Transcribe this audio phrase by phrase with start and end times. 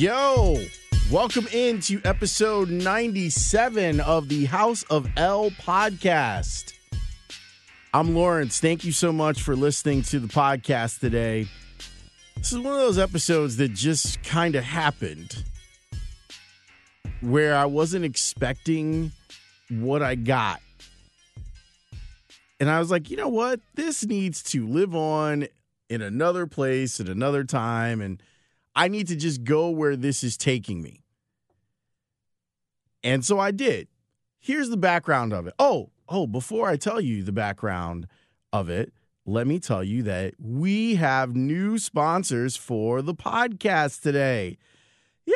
[0.00, 0.56] Yo,
[1.12, 6.72] welcome into episode 97 of the House of L podcast.
[7.92, 8.60] I'm Lawrence.
[8.60, 11.48] Thank you so much for listening to the podcast today.
[12.34, 15.44] This is one of those episodes that just kind of happened
[17.20, 19.12] where I wasn't expecting
[19.68, 20.62] what I got.
[22.58, 23.60] And I was like, you know what?
[23.74, 25.46] This needs to live on
[25.90, 28.00] in another place at another time.
[28.00, 28.22] And
[28.74, 31.02] I need to just go where this is taking me.
[33.02, 33.88] And so I did.
[34.38, 35.54] Here's the background of it.
[35.58, 38.06] Oh, oh, before I tell you the background
[38.52, 38.92] of it,
[39.26, 44.58] let me tell you that we have new sponsors for the podcast today.
[45.26, 45.34] Yay!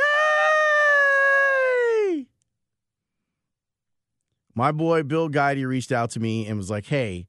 [4.55, 7.27] My boy Bill Guidey reached out to me and was like, hey,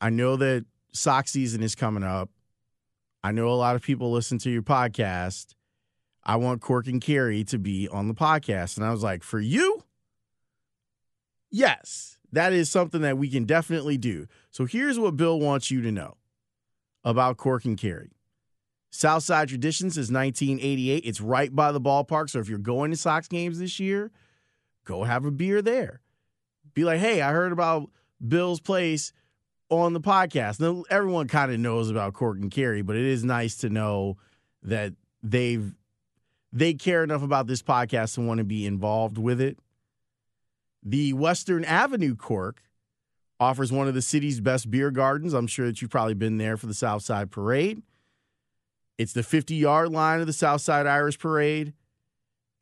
[0.00, 2.30] I know that sock season is coming up.
[3.26, 5.56] I know a lot of people listen to your podcast.
[6.22, 8.76] I want Cork and Kerry to be on the podcast.
[8.76, 9.82] And I was like, for you?
[11.50, 14.28] Yes, that is something that we can definitely do.
[14.52, 16.18] So here's what Bill wants you to know
[17.02, 18.12] about Cork and Kerry.
[18.90, 21.02] Southside Traditions is 1988.
[21.04, 22.30] It's right by the ballpark.
[22.30, 24.12] So if you're going to Sox games this year,
[24.84, 26.00] go have a beer there.
[26.74, 27.90] Be like, hey, I heard about
[28.24, 29.12] Bill's place
[29.68, 30.60] on the podcast.
[30.60, 34.16] Now, everyone kind of knows about Cork and Kerry, but it is nice to know
[34.62, 35.74] that they've
[36.52, 39.58] they care enough about this podcast to want to be involved with it.
[40.82, 42.62] The Western Avenue Cork
[43.38, 45.34] offers one of the city's best beer gardens.
[45.34, 47.82] I'm sure that you've probably been there for the Southside Parade.
[48.96, 51.74] It's the 50 yard line of the Southside Irish Parade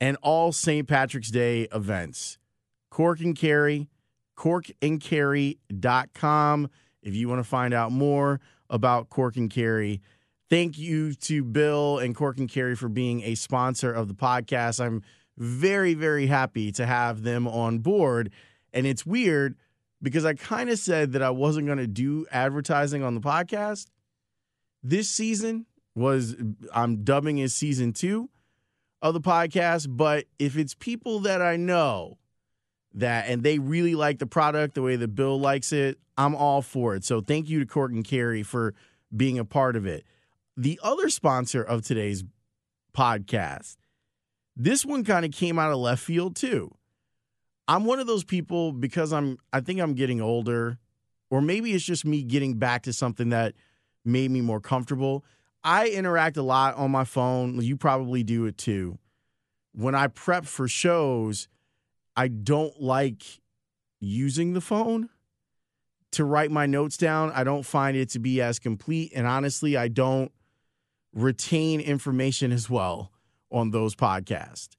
[0.01, 0.89] and all St.
[0.89, 2.39] Patrick's Day events.
[2.91, 3.89] Cork and Kerry,
[4.37, 6.71] corkandkerry.com
[7.05, 10.01] if you want to find out more about Cork and Kerry.
[10.51, 14.85] Thank you to Bill and Cork and Kerry for being a sponsor of the podcast.
[14.85, 15.03] I'm
[15.37, 18.31] very, very happy to have them on board.
[18.73, 19.57] And it's weird
[20.03, 23.87] because I kind of said that I wasn't going to do advertising on the podcast.
[24.83, 26.37] This season was,
[26.75, 28.31] I'm dubbing as season two
[29.01, 29.87] of the podcast.
[29.91, 32.19] But if it's people that I know
[32.95, 36.63] that and they really like the product the way that Bill likes it, I'm all
[36.63, 37.05] for it.
[37.05, 38.75] So thank you to Cork and Kerry for
[39.15, 40.05] being a part of it.
[40.57, 42.25] The other sponsor of today's
[42.97, 43.77] podcast,
[44.57, 46.71] this one kind of came out of left field too.
[47.67, 50.79] I'm one of those people because I'm I think I'm getting older,
[51.31, 53.55] or maybe it's just me getting back to something that
[54.05, 55.25] made me more comfortable.
[55.65, 57.61] I interact a lot on my phone.
[57.61, 58.99] You probably do it too.
[59.73, 61.49] When I prep for shows,
[62.17, 63.23] I don't like
[64.01, 65.09] using the phone
[66.13, 67.33] to write my notes down.
[67.33, 69.13] I don't find it to be as complete.
[69.15, 70.31] And honestly, I don't
[71.13, 73.11] retain information as well
[73.51, 74.77] on those podcasts.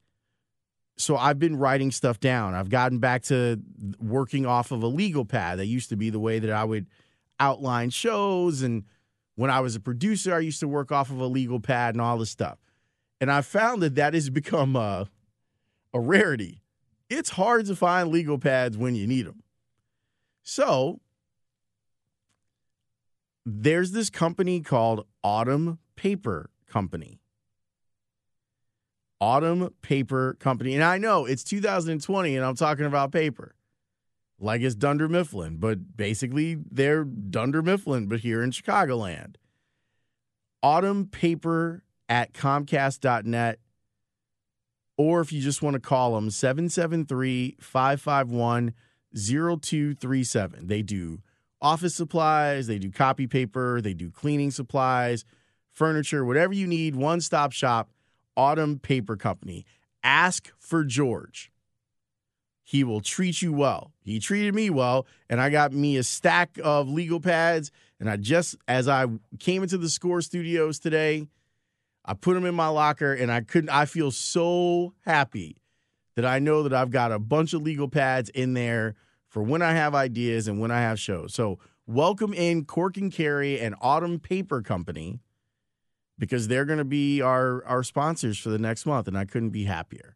[0.97, 2.53] So I've been writing stuff down.
[2.53, 3.59] I've gotten back to
[3.99, 5.59] working off of a legal pad.
[5.59, 6.87] That used to be the way that I would
[7.37, 8.61] outline shows.
[8.61, 8.85] And
[9.35, 12.01] when I was a producer, I used to work off of a legal pad and
[12.01, 12.59] all this stuff.
[13.19, 15.09] And I found that that has become a,
[15.93, 16.61] a rarity.
[17.09, 19.43] It's hard to find legal pads when you need them.
[20.43, 20.99] So
[23.45, 27.19] there's this company called Autumn Paper Company.
[29.21, 30.75] Autumn Paper Company.
[30.75, 33.55] And I know it's 2020 and I'm talking about paper.
[34.39, 39.35] Like it's Dunder Mifflin, but basically they're Dunder Mifflin, but here in Chicagoland.
[40.61, 43.59] Autumn Paper at Comcast.net.
[44.97, 48.73] Or if you just want to call them, 773 551
[49.15, 50.67] 0237.
[50.67, 51.21] They do
[51.61, 55.25] office supplies, they do copy paper, they do cleaning supplies,
[55.71, 57.89] furniture, whatever you need, one stop shop,
[58.37, 59.65] Autumn Paper Company.
[60.03, 61.51] Ask for George.
[62.63, 63.91] He will treat you well.
[64.03, 67.71] He treated me well, and I got me a stack of legal pads.
[67.99, 69.05] And I just, as I
[69.39, 71.27] came into the score studios today,
[72.05, 75.57] I put them in my locker, and I couldn't, I feel so happy
[76.15, 78.95] that I know that I've got a bunch of legal pads in there
[79.27, 81.33] for when I have ideas and when I have shows.
[81.33, 85.19] So welcome in Cork and Kerry and Autumn Paper Company
[86.17, 89.49] because they're going to be our our sponsors for the next month, and I couldn't
[89.49, 90.15] be happier.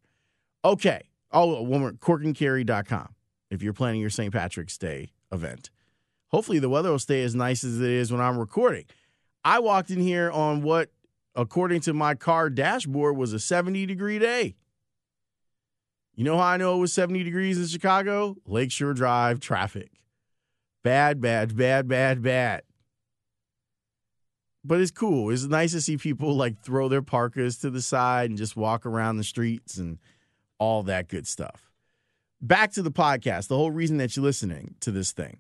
[0.63, 1.09] Okay.
[1.31, 3.15] Oh, one more corkandkerry.com
[3.51, 4.33] if you're planning your St.
[4.33, 5.69] Patrick's Day event.
[6.29, 8.85] Hopefully the weather will stay as nice as it is when I'm recording.
[9.43, 10.89] I walked in here on what,
[11.35, 14.55] according to my car dashboard, was a 70 degree day.
[16.15, 18.35] You know how I know it was 70 degrees in Chicago?
[18.45, 19.91] Lakeshore Drive traffic.
[20.83, 22.63] Bad, bad, bad, bad, bad.
[24.63, 25.29] but it's cool.
[25.31, 28.85] It's nice to see people like throw their parkas to the side and just walk
[28.85, 29.97] around the streets and
[30.57, 31.71] all that good stuff.
[32.41, 35.39] Back to the podcast, the whole reason that you're listening to this thing.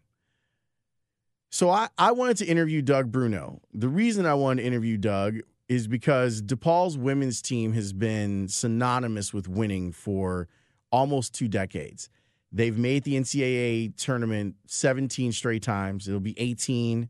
[1.49, 3.61] So I, I wanted to interview Doug Bruno.
[3.73, 5.39] The reason I wanted to interview Doug
[5.69, 10.47] is because DePaul's women's team has been synonymous with winning for
[10.91, 12.09] almost two decades.
[12.51, 16.07] They've made the NCAA tournament 17 straight times.
[16.07, 17.07] It'll be 18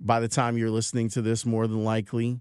[0.00, 2.40] by the time you're listening to this, more than likely.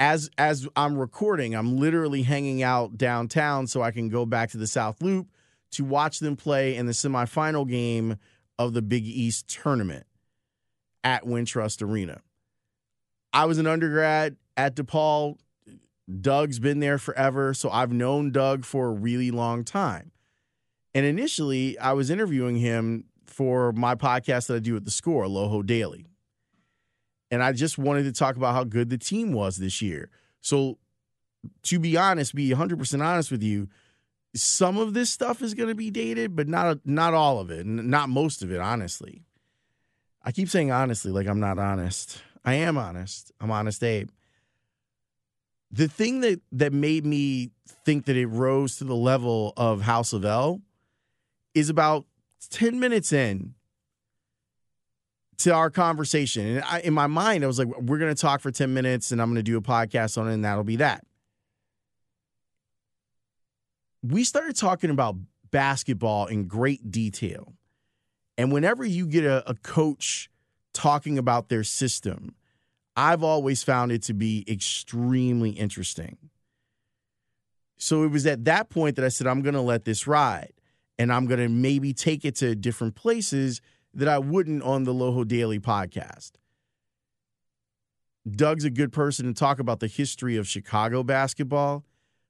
[0.00, 4.56] As as I'm recording, I'm literally hanging out downtown so I can go back to
[4.56, 5.26] the South Loop
[5.72, 8.16] to watch them play in the semifinal game
[8.58, 10.06] of the Big East tournament
[11.04, 12.22] at Wintrust Arena.
[13.32, 15.36] I was an undergrad at DePaul.
[16.20, 20.12] Doug's been there forever, so I've known Doug for a really long time.
[20.94, 25.24] And initially, I was interviewing him for my podcast that I do at the score,
[25.26, 26.06] Loho Daily.
[27.30, 30.10] And I just wanted to talk about how good the team was this year.
[30.40, 30.78] So,
[31.64, 33.68] to be honest, be 100% honest with you,
[34.34, 37.66] some of this stuff is going to be dated, but not not all of it,
[37.66, 39.24] not most of it, honestly.
[40.22, 42.22] I keep saying honestly like I'm not honest.
[42.48, 43.30] I am honest.
[43.42, 44.08] I'm honest Abe.
[45.70, 47.50] The thing that that made me
[47.84, 50.62] think that it rose to the level of House of L
[51.54, 52.06] is about
[52.50, 53.52] 10 minutes in
[55.38, 56.46] to our conversation.
[56.46, 59.12] And I, in my mind, I was like, we're going to talk for 10 minutes
[59.12, 61.04] and I'm going to do a podcast on it, and that'll be that.
[64.02, 65.16] We started talking about
[65.50, 67.52] basketball in great detail.
[68.38, 70.30] And whenever you get a, a coach
[70.72, 72.34] talking about their system,
[72.98, 76.18] I've always found it to be extremely interesting.
[77.76, 80.52] So it was at that point that I said, I'm going to let this ride
[80.98, 83.60] and I'm going to maybe take it to different places
[83.94, 86.32] that I wouldn't on the Loho Daily podcast.
[88.28, 91.84] Doug's a good person to talk about the history of Chicago basketball,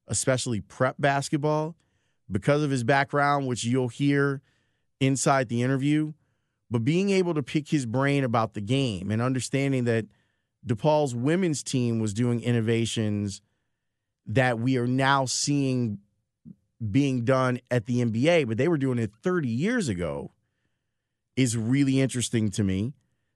[0.06, 1.76] especially prep basketball,
[2.30, 4.42] because of his background, which you'll hear
[5.00, 6.12] inside the interview.
[6.70, 10.04] But being able to pick his brain about the game and understanding that
[10.66, 13.40] DePaul's women's team was doing innovations
[14.26, 15.98] that we are now seeing
[16.90, 20.32] being done at the NBA, but they were doing it 30 years ago,
[21.36, 22.92] is really interesting to me.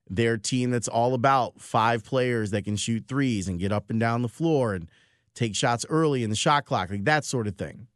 [0.08, 3.98] Their team that's all about five players that can shoot threes and get up and
[3.98, 4.88] down the floor and
[5.34, 7.86] take shots early in the shot clock, like that sort of thing.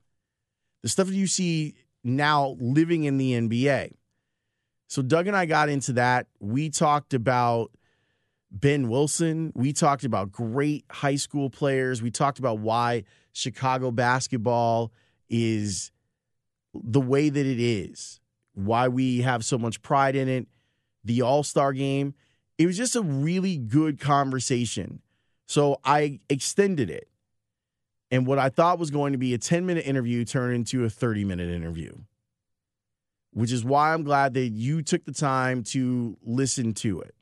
[0.82, 3.92] The stuff that you see now living in the NBA.
[4.88, 6.28] So Doug and I got into that.
[6.40, 7.70] We talked about
[8.60, 9.52] Ben Wilson.
[9.54, 12.00] We talked about great high school players.
[12.00, 14.92] We talked about why Chicago basketball
[15.28, 15.90] is
[16.72, 18.20] the way that it is,
[18.54, 20.48] why we have so much pride in it,
[21.04, 22.14] the All Star game.
[22.58, 25.02] It was just a really good conversation.
[25.46, 27.08] So I extended it.
[28.10, 30.90] And what I thought was going to be a 10 minute interview turned into a
[30.90, 31.92] 30 minute interview,
[33.32, 37.14] which is why I'm glad that you took the time to listen to it.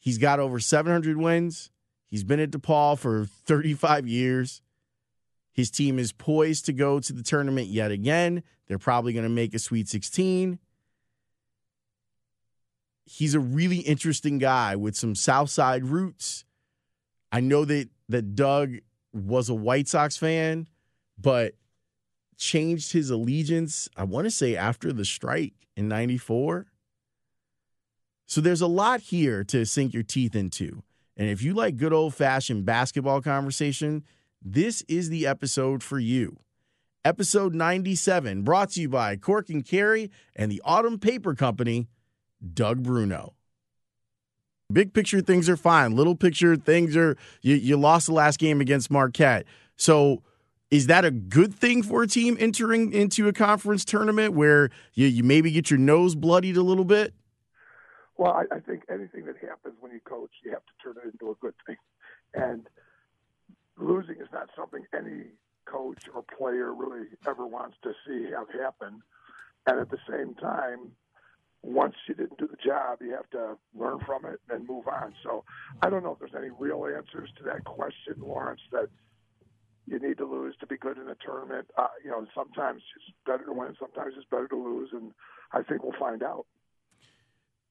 [0.00, 1.70] He's got over 700 wins.
[2.08, 4.62] He's been at DePaul for 35 years.
[5.52, 8.42] His team is poised to go to the tournament yet again.
[8.66, 10.58] They're probably going to make a Sweet 16.
[13.04, 16.44] He's a really interesting guy with some Southside roots.
[17.30, 18.76] I know that that Doug
[19.12, 20.66] was a White Sox fan,
[21.18, 21.54] but
[22.36, 26.66] changed his allegiance, I want to say after the strike in 94.
[28.30, 30.84] So there's a lot here to sink your teeth into.
[31.16, 34.04] And if you like good old fashioned basketball conversation,
[34.40, 36.38] this is the episode for you.
[37.04, 41.88] Episode 97, brought to you by Cork and Kerry and the Autumn Paper Company,
[42.54, 43.34] Doug Bruno.
[44.72, 45.96] Big picture things are fine.
[45.96, 49.44] Little picture things are you, you lost the last game against Marquette.
[49.74, 50.22] So
[50.70, 55.08] is that a good thing for a team entering into a conference tournament where you,
[55.08, 57.12] you maybe get your nose bloodied a little bit?
[58.20, 61.10] Well, I, I think anything that happens when you coach, you have to turn it
[61.10, 61.76] into a good thing.
[62.34, 62.66] And
[63.78, 65.28] losing is not something any
[65.64, 69.00] coach or player really ever wants to see have happen.
[69.66, 70.92] And at the same time,
[71.62, 75.14] once you didn't do the job, you have to learn from it and move on.
[75.24, 75.44] So
[75.80, 78.90] I don't know if there's any real answers to that question, Lawrence, that
[79.86, 81.68] you need to lose to be good in a tournament.
[81.78, 85.12] Uh, you know, sometimes it's better to win, sometimes it's better to lose, and
[85.54, 86.44] I think we'll find out.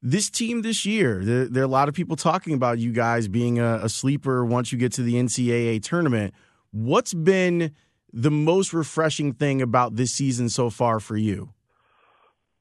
[0.01, 3.27] This team this year, there, there are a lot of people talking about you guys
[3.27, 6.33] being a, a sleeper once you get to the NCAA tournament.
[6.71, 7.75] What's been
[8.13, 11.49] the most refreshing thing about this season so far for you?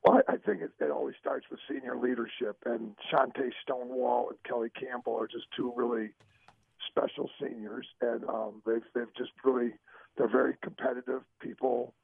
[0.02, 4.70] Well, I think it, it always starts with senior leadership, and Chanté Stonewall and Kelly
[4.70, 6.10] Campbell are just two really
[6.88, 9.72] special seniors, and um, they've they've just really
[10.16, 11.94] they're very competitive people.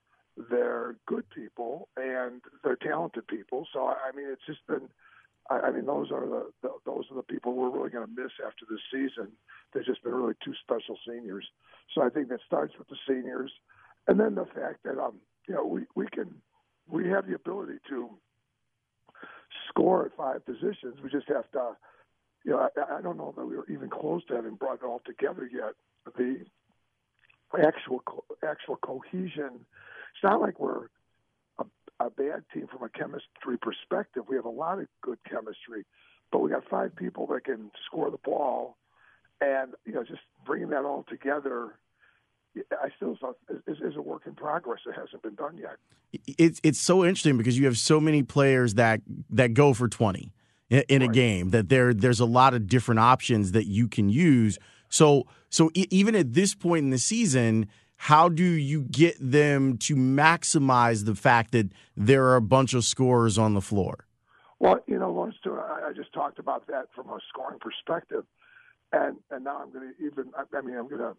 [0.50, 3.66] They're good people, and they're talented people.
[3.72, 4.88] So I mean, it's just been.
[5.50, 8.22] I, I mean, those are the, the those are the people we're really going to
[8.22, 9.32] miss after this season.
[9.72, 11.46] They've just been really two special seniors.
[11.94, 13.52] So I think that starts with the seniors,
[14.08, 16.34] and then the fact that um, you know, we we can
[16.88, 18.10] we have the ability to
[19.68, 20.96] score at five positions.
[21.02, 21.76] We just have to,
[22.44, 24.84] you know, I, I don't know that we were even close to having brought it
[24.84, 25.74] all together yet.
[26.16, 26.44] The
[27.62, 28.02] actual
[28.46, 29.60] actual cohesion.
[30.14, 30.88] It's not like we're
[32.00, 34.24] a, bad team from a chemistry perspective.
[34.28, 35.84] We have a lot of good chemistry,
[36.30, 38.76] but we got five people that can score the ball,
[39.40, 41.74] and you know, just bringing that all together
[42.72, 43.36] I still thought
[43.66, 44.80] is, is a work in progress.
[44.86, 45.76] It hasn't been done yet.
[46.38, 50.32] It's it's so interesting because you have so many players that that go for twenty
[50.70, 51.10] in, in right.
[51.10, 54.58] a game that there there's a lot of different options that you can use.
[54.88, 57.66] So so even at this point in the season,
[58.04, 62.84] how do you get them to maximize the fact that there are a bunch of
[62.84, 64.04] scorers on the floor?
[64.60, 68.24] Well, you know, Lawrence, I just talked about that from a scoring perspective,
[68.92, 70.32] and and now I'm going to even.
[70.36, 71.16] I mean, I'm going to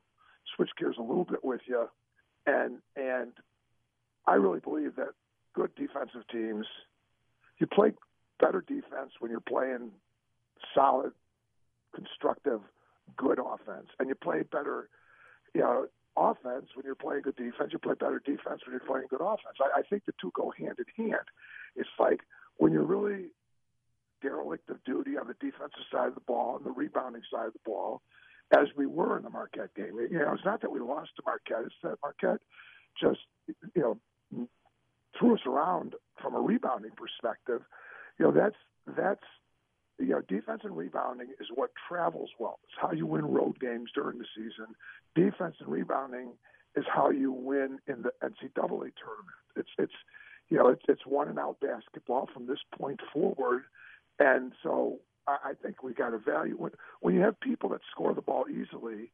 [0.55, 1.89] switch gears a little bit with you,
[2.45, 3.31] and and
[4.27, 5.09] I really believe that
[5.55, 6.67] good defensive teams,
[7.57, 7.93] you play
[8.39, 9.89] better defense when you're playing
[10.75, 11.13] solid,
[11.95, 12.59] constructive,
[13.17, 14.87] good offense, and you play better,
[15.55, 15.87] you know,
[16.17, 17.71] offense when you're playing good defense.
[17.71, 19.57] You play better defense when you're playing good offense.
[19.59, 21.25] I, I think the two go hand in hand.
[21.75, 22.21] It's like
[22.57, 23.31] when you're really
[24.21, 27.53] derelict of duty on the defensive side of the ball and the rebounding side of
[27.53, 28.01] the ball,
[28.51, 29.95] as we were in the Marquette game.
[30.11, 32.41] You know, it's not that we lost to Marquette; it's that Marquette
[32.99, 33.19] just
[33.75, 34.47] you know
[35.19, 37.61] threw us around from a rebounding perspective.
[38.19, 38.55] You know, that's
[38.95, 39.23] that's
[39.99, 42.59] you know, defense and rebounding is what travels well.
[42.63, 44.75] It's how you win road games during the season.
[45.15, 46.33] Defense and rebounding
[46.75, 49.39] is how you win in the NCAA tournament.
[49.55, 49.93] It's it's
[50.49, 53.63] you know it's it's one and out basketball from this point forward,
[54.19, 57.81] and so I I think we got to value when when you have people that
[57.91, 59.11] score the ball easily.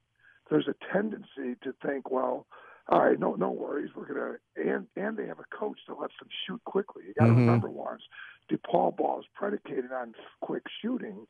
[0.49, 2.45] There's a tendency to think, well,
[2.89, 3.91] all right, no, no worries.
[3.95, 7.03] We're gonna and and they have a coach that lets them shoot quickly.
[7.07, 7.41] You got to mm-hmm.
[7.41, 8.03] remember, Lawrence,
[8.51, 11.27] DePaul ball is predicated on quick shooting,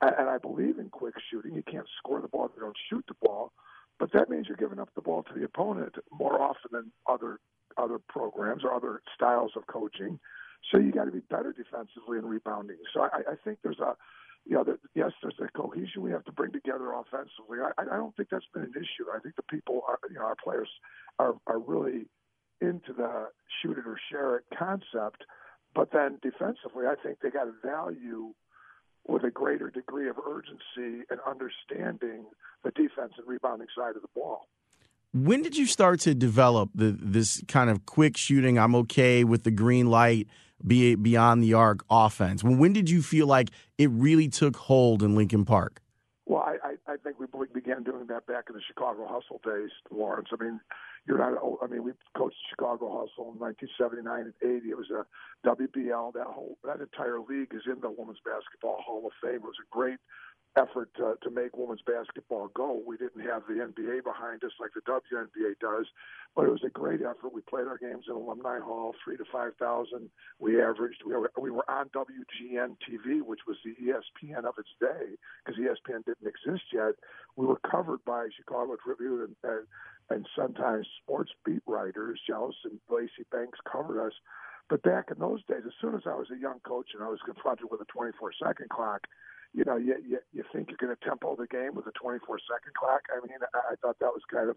[0.00, 1.54] and I believe in quick shooting.
[1.54, 3.52] You can't score the ball if you don't shoot the ball,
[3.98, 7.38] but that means you're giving up the ball to the opponent more often than other
[7.76, 10.18] other programs or other styles of coaching.
[10.70, 12.78] So you got to be better defensively and rebounding.
[12.92, 13.94] So I, I think there's a,
[14.46, 17.58] you know, that yes, there's a cohesion we have to bring together offensively.
[17.60, 19.06] I, I don't think that's been an issue.
[19.14, 20.68] I think the people, are, you know, our players
[21.18, 22.06] are are really
[22.60, 23.28] into the
[23.60, 25.24] shoot it or share it concept.
[25.74, 28.32] But then defensively, I think they got a value
[29.06, 32.24] with a greater degree of urgency and understanding
[32.64, 34.48] the defense and rebounding side of the ball.
[35.12, 38.58] When did you start to develop the, this kind of quick shooting?
[38.58, 40.28] I'm okay with the green light
[40.64, 42.44] be beyond the arc offense?
[42.44, 45.80] When when did you feel like it really took hold in Lincoln Park?
[46.26, 50.28] Well, I, I think we began doing that back in the Chicago Hustle days, Lawrence.
[50.32, 50.60] I mean,
[51.06, 51.38] you're not.
[51.40, 54.70] Oh, I mean, we coached Chicago Hustle in 1979 and 80.
[54.70, 55.06] It was a
[55.46, 56.14] WBL.
[56.14, 59.36] That whole that entire league is in the Women's Basketball Hall of Fame.
[59.36, 59.98] It was a great
[60.56, 62.82] effort to, to make women's basketball go.
[62.86, 65.86] We didn't have the NBA behind us like the WNBA does,
[66.34, 67.32] but it was a great effort.
[67.34, 70.10] We played our games in Alumni Hall, three to five thousand.
[70.38, 71.02] We averaged.
[71.06, 75.60] We were, we were on WGN TV, which was the ESPN of its day, because
[75.60, 76.94] ESPN didn't exist yet.
[77.36, 79.66] We were covered by Chicago Tribune and, and,
[80.10, 82.20] and sometimes sports beat writers.
[82.26, 84.12] Jealous and Lacy Banks covered us.
[84.68, 87.08] But back in those days, as soon as I was a young coach and I
[87.08, 89.06] was confronted with a 24 second clock,
[89.56, 92.38] you know, you, you, you think you're going to tempo the game with a 24
[92.44, 93.00] second clock.
[93.08, 94.56] I mean, I, I thought that was kind of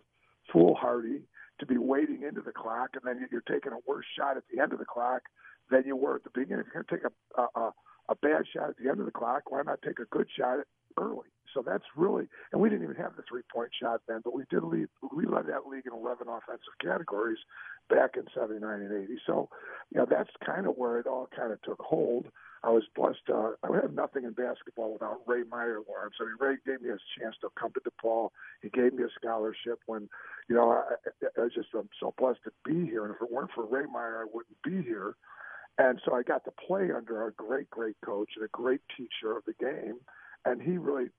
[0.52, 1.24] foolhardy
[1.60, 4.62] to be waiting into the clock, and then you're taking a worse shot at the
[4.62, 5.24] end of the clock
[5.72, 6.66] than you were at the beginning.
[6.68, 7.72] If you're going to take a, a
[8.10, 10.58] a bad shot at the end of the clock, why not take a good shot
[10.98, 11.30] early?
[11.54, 14.44] So that's really, and we didn't even have the three point shot then, but we
[14.50, 17.40] did lead, we led that league in 11 offensive categories
[17.90, 19.14] back in 79 and 80.
[19.26, 19.50] So,
[19.92, 22.28] you know, that's kind of where it all kind of took hold.
[22.64, 23.30] I was blessed.
[23.30, 26.16] Uh, I would have nothing in basketball without Ray Meyer Lawrence.
[26.20, 28.30] I mean, Ray gave me a chance to come to DePaul.
[28.62, 30.10] He gave me a scholarship when,
[30.50, 33.06] you know, I, I just I'm so blessed to be here.
[33.06, 35.16] And if it weren't for Ray Meyer, I wouldn't be here.
[35.78, 39.38] And so I got to play under a great, great coach and a great teacher
[39.38, 39.96] of the game.
[40.44, 41.10] And he really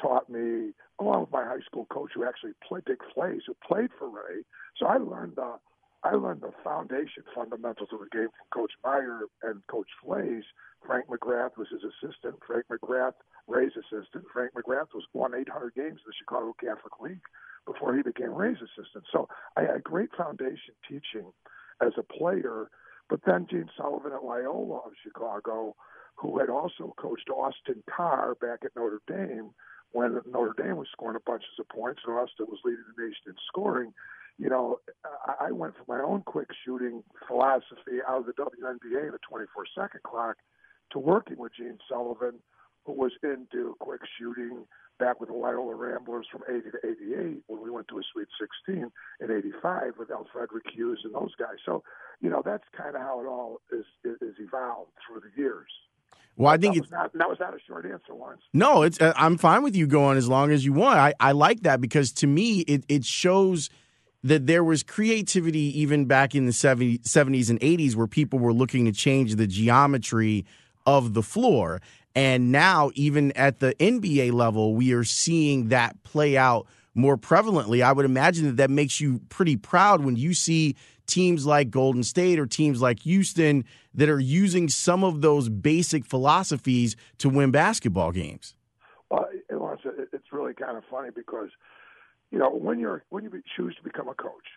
[0.00, 3.90] taught me, along with my high school coach who actually played, Dick Flays, who played
[3.98, 4.42] for Ray.
[4.78, 5.56] So I learned the
[6.02, 10.44] I learned the foundation fundamentals of the game from Coach Meyer and Coach Flays
[10.86, 12.36] Frank McGrath was his assistant.
[12.46, 13.14] Frank McGrath,
[13.46, 14.24] Ray's assistant.
[14.32, 17.24] Frank McGrath was won 800 games in the Chicago Catholic League
[17.66, 19.04] before he became Ray's assistant.
[19.12, 21.32] So I had a great foundation teaching
[21.80, 22.70] as a player.
[23.08, 25.74] But then Gene Sullivan at Loyola of Chicago,
[26.16, 29.50] who had also coached Austin Carr back at Notre Dame
[29.92, 33.28] when Notre Dame was scoring a bunch of points and Austin was leading the nation
[33.28, 33.94] in scoring.
[34.38, 34.78] You know,
[35.40, 40.02] I went from my own quick shooting philosophy out of the WNBA, the 24 second
[40.04, 40.36] clock,
[40.92, 42.38] to working with Gene Sullivan,
[42.86, 44.64] who was into quick shooting
[44.98, 48.28] back with the Loyola Ramblers from 80 to 88 when we went to a Sweet
[48.66, 48.90] 16
[49.20, 51.56] in 85 with Alfredrick Hughes and those guys.
[51.64, 51.82] So,
[52.20, 55.70] you know, that's kind of how it all is, is evolved through the years.
[56.36, 58.42] Well, I think that was, not, that was not a short answer, Lawrence.
[58.52, 60.98] No, it's uh, I'm fine with you going as long as you want.
[60.98, 63.70] I, I like that because to me it it shows
[64.22, 68.52] that there was creativity even back in the 70, 70s and 80s where people were
[68.52, 70.44] looking to change the geometry
[70.86, 71.80] of the floor.
[72.14, 77.82] And now, even at the NBA level, we are seeing that play out more prevalently.
[77.82, 80.74] I would imagine that that makes you pretty proud when you see
[81.06, 86.04] teams like Golden State or teams like Houston that are using some of those basic
[86.04, 88.56] philosophies to win basketball games.
[89.10, 89.26] Well,
[90.12, 91.50] it's really kind of funny because,
[92.30, 94.48] you know, when you're when you choose to become a coach,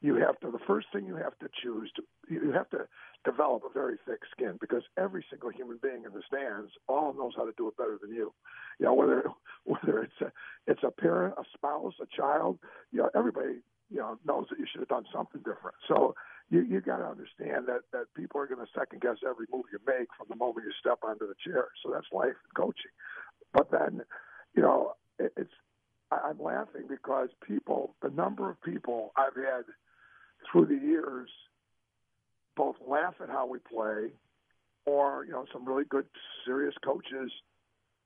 [0.00, 2.86] you have to the first thing you have to choose to you have to
[3.24, 7.32] develop a very thick skin because every single human being in the stands all knows
[7.36, 8.32] how to do it better than you.
[8.78, 9.24] You know whether
[9.64, 10.32] whether it's a
[10.66, 12.58] it's a parent, a spouse, a child.
[12.92, 15.76] You know everybody you know knows that you should have done something different.
[15.88, 16.14] So
[16.50, 19.64] you you got to understand that that people are going to second guess every move
[19.72, 21.68] you make from the moment you step onto the chair.
[21.82, 22.92] So that's life and coaching.
[23.52, 24.02] But then
[24.54, 25.56] you know it, it's
[26.24, 29.64] I'm laughing because people the number of people I've had
[30.50, 31.28] through the years
[32.56, 34.10] both laugh at how we play
[34.86, 36.06] or, you know, some really good,
[36.44, 37.32] serious coaches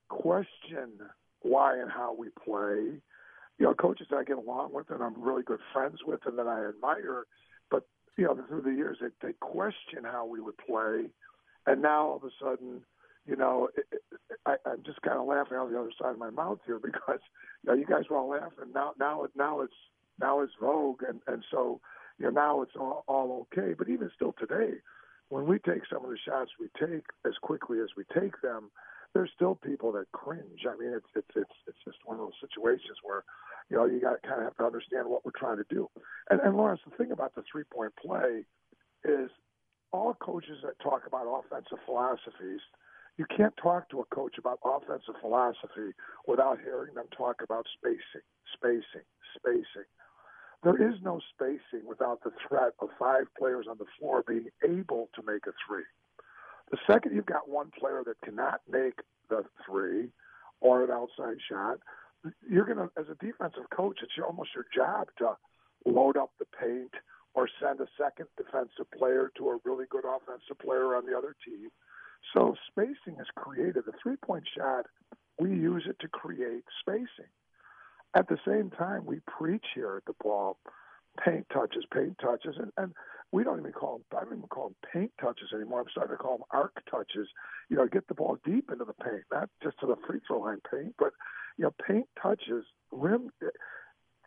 [0.09, 0.92] question
[1.42, 3.00] why and how we play.
[3.59, 6.38] You know, coaches that I get along with and I'm really good friends with and
[6.38, 7.24] that I admire,
[7.70, 11.06] but, you know, through the years, they, they question how we would play.
[11.66, 12.82] And now all of a sudden,
[13.28, 14.02] you know, it, it,
[14.46, 17.20] I, I'm just kind of laughing on the other side of my mouth here because,
[17.62, 18.72] you know, you guys were all laughing.
[18.74, 19.74] Now, now, now it's,
[20.20, 21.02] now it's vogue.
[21.06, 21.80] And, and so,
[22.18, 23.74] you know, now it's all, all okay.
[23.76, 24.78] But even still today,
[25.28, 28.70] when we take some of the shots we take as quickly as we take them,
[29.14, 30.64] there's still people that cringe.
[30.68, 33.24] I mean, it's it's it's it's just one of those situations where,
[33.70, 35.88] you know, you got kind of have to understand what we're trying to do.
[36.30, 38.44] And and Lawrence, the thing about the three point play
[39.04, 39.30] is
[39.92, 42.60] all coaches that talk about offensive philosophies,
[43.18, 45.92] you can't talk to a coach about offensive philosophy
[46.26, 49.90] without hearing them talk about spacing, spacing, spacing.
[50.62, 55.09] There is no spacing without the threat of five players on the floor being able
[55.14, 55.87] to make a three.
[56.70, 60.11] The second you've got one player that cannot make the three
[60.61, 61.78] or an outside shot,
[62.48, 65.37] you're going to, as a defensive coach, it's almost your job to
[65.87, 66.92] load up the paint
[67.35, 71.35] or send a second defensive player to a really good offensive player on the other
[71.44, 71.70] team.
[72.35, 73.85] So spacing is created.
[73.87, 74.87] The three point shot,
[75.38, 77.31] we use it to create spacing.
[78.14, 80.57] At the same time, we preach here at DePaul
[81.24, 82.92] paint touches, paint touches, and, and
[83.33, 85.81] we don't even call them, I don't even call them paint touches anymore.
[85.81, 87.28] I'm starting to call them arc touches.
[87.68, 90.40] You know, get the ball deep into the paint, not just to the free throw
[90.40, 91.12] line paint, but,
[91.59, 93.31] you know, paint touches, rim.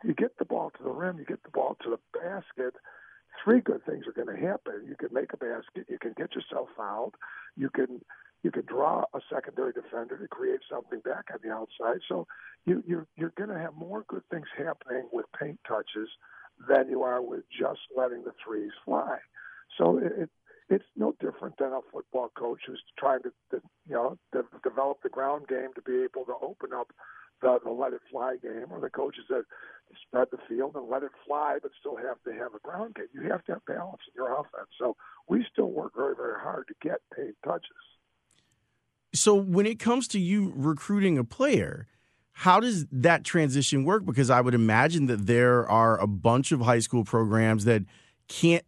[0.04, 2.74] You get the ball to the rim, you get the ball to the basket.
[3.42, 4.84] Three good things are going to happen.
[4.86, 7.14] You can make a basket, you can get yourself fouled,
[7.56, 8.00] you can
[8.42, 12.00] you can draw a secondary defender to create something back on the outside.
[12.08, 12.26] So
[12.66, 16.08] you, you're you're going to have more good things happening with paint touches
[16.68, 19.18] than you are with just letting the threes fly.
[19.78, 20.28] So it,
[20.68, 24.98] it's no different than a football coach who's trying to, to you know to develop
[25.02, 26.88] the ground game to be able to open up
[27.42, 29.44] the, the let it fly game, or the coaches that
[30.06, 33.06] spread the field and let it fly, but still have to have a ground game.
[33.12, 34.68] You have to have balance in your offense.
[34.78, 34.96] So
[35.28, 37.68] we still work very very hard to get paint touches.
[39.14, 41.86] So when it comes to you recruiting a player,
[42.32, 44.06] how does that transition work?
[44.06, 47.82] Because I would imagine that there are a bunch of high school programs that
[48.28, 48.64] can't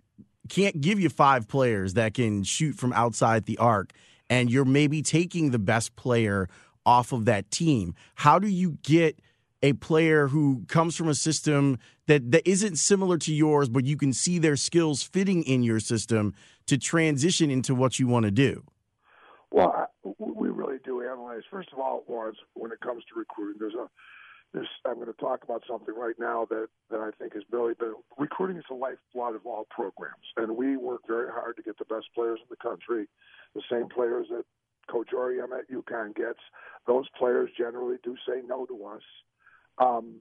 [0.49, 3.93] can't give you five players that can shoot from outside the arc,
[4.29, 6.49] and you're maybe taking the best player
[6.85, 7.95] off of that team.
[8.17, 9.19] How do you get
[9.65, 13.97] a player who comes from a system that, that isn't similar to yours, but you
[13.97, 16.35] can see their skills fitting in your system
[16.67, 18.63] to transition into what you want to do?
[19.51, 21.45] Well, we really do analyze.
[21.51, 23.89] First of all, Lawrence, when it comes to recruiting, there's a
[24.53, 27.75] there's I'm going to talk about something right now that that I think has really
[27.75, 31.79] been recruiting is the lifeblood of all programs, and we work very hard to get
[31.79, 33.09] the best players in the country,
[33.55, 34.45] the same players that
[34.91, 36.39] Coach Auriemma at UConn gets,
[36.87, 39.03] those players generally do say no to us.
[39.79, 40.21] Um,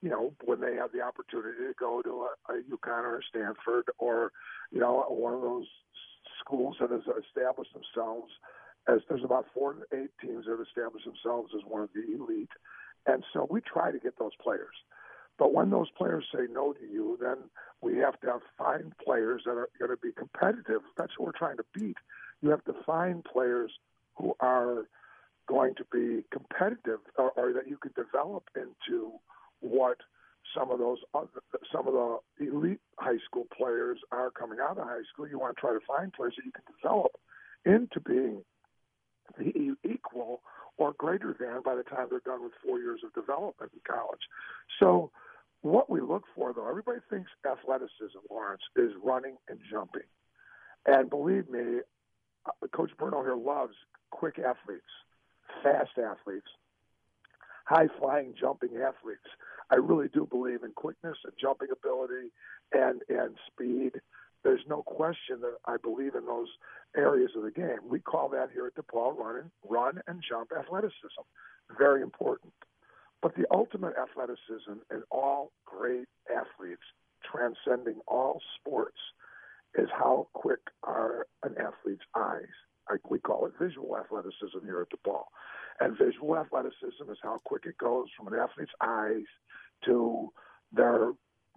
[0.00, 3.22] you know, when they have the opportunity to go to a, a UConn or a
[3.28, 4.32] Stanford or,
[4.70, 5.66] you know, one of those
[6.40, 8.30] schools that has established themselves
[8.88, 12.04] as there's about four to eight teams that have established themselves as one of the
[12.14, 12.50] elite.
[13.06, 14.74] And so we try to get those players.
[15.38, 17.36] But when those players say no to you, then
[17.82, 20.80] we have to find players that are going to be competitive.
[20.96, 21.96] That's what we're trying to beat.
[22.40, 23.72] You have to find players
[24.16, 24.86] who are
[25.48, 29.12] going to be competitive or, or that you can develop into
[29.60, 29.98] what
[30.56, 31.28] some of those other,
[31.72, 35.28] some of the elite high school players are coming out of high school.
[35.28, 37.12] You want to try to find players that you can develop
[37.64, 38.42] into being
[39.38, 40.42] the equal
[40.78, 44.20] or greater than by the time they're done with four years of development in college.
[44.78, 45.10] So,
[45.62, 50.06] what we look for, though, everybody thinks athleticism, Lawrence, is running and jumping.
[50.84, 51.80] And believe me,
[52.46, 53.74] uh, Coach Bruno here loves
[54.10, 54.84] quick athletes,
[55.62, 56.48] fast athletes,
[57.64, 59.28] high flying, jumping athletes.
[59.70, 62.30] I really do believe in quickness and jumping ability
[62.72, 64.00] and, and speed
[64.46, 66.46] there's no question that I believe in those
[66.96, 67.80] areas of the game.
[67.88, 71.26] We call that here at DePaul run, and, run and jump athleticism.
[71.76, 72.52] Very important.
[73.20, 76.82] But the ultimate athleticism in all great athletes,
[77.24, 78.98] transcending all sports,
[79.74, 82.54] is how quick are an athlete's eyes.
[82.90, 85.24] Like we call it visual athleticism here at DePaul.
[85.80, 89.26] And visual athleticism is how quick it goes from an athlete's eyes
[89.86, 90.30] to
[90.72, 91.12] their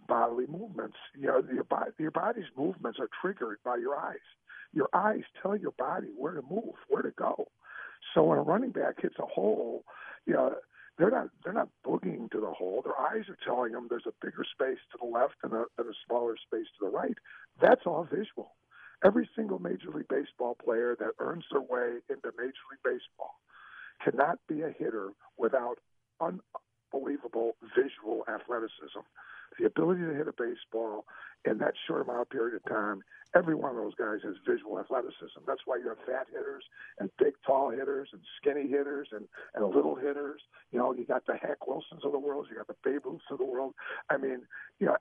[0.08, 0.98] bodily movements.
[1.16, 4.18] You know, your body, your body's movements are triggered by your eyes.
[4.74, 7.48] Your eyes tell your body where to move, where to go.
[8.14, 9.84] So when a running back hits a hole,
[10.26, 10.56] you know,
[10.98, 12.82] they're not they're not boogieing to the hole.
[12.84, 15.88] Their eyes are telling them there's a bigger space to the left and a, and
[15.88, 17.18] a smaller space to the right.
[17.62, 18.52] That's all visual.
[19.04, 23.36] Every single Major League Baseball player that earns their way into Major League Baseball
[24.04, 25.78] cannot be a hitter without
[26.20, 29.00] unbelievable visual athleticism
[29.58, 31.06] the ability to hit a baseball
[31.46, 33.02] in that short amount of period of time.
[33.36, 35.40] Every one of those guys has visual athleticism.
[35.48, 36.64] That's why you have fat hitters
[37.00, 40.42] and big, tall hitters and skinny hitters and, and little hitters.
[40.72, 43.26] You know, you got the Hack Wilsons of the world, you got the Babe Ruths
[43.32, 43.74] of the world.
[44.10, 44.42] I mean,
[44.80, 44.98] you know,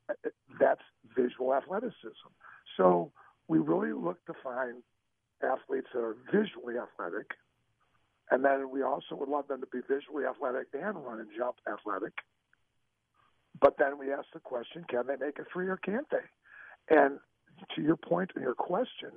[0.61, 0.83] that's
[1.17, 2.31] visual athleticism.
[2.77, 3.13] So
[3.49, 4.83] we really look to find
[5.43, 7.33] athletes that are visually athletic.
[8.31, 11.57] And then we also would love them to be visually athletic and run and jump
[11.67, 12.13] athletic.
[13.61, 16.95] But then we ask the question, can they make a three or can't they?
[16.95, 17.19] And
[17.75, 19.11] to your point and your question,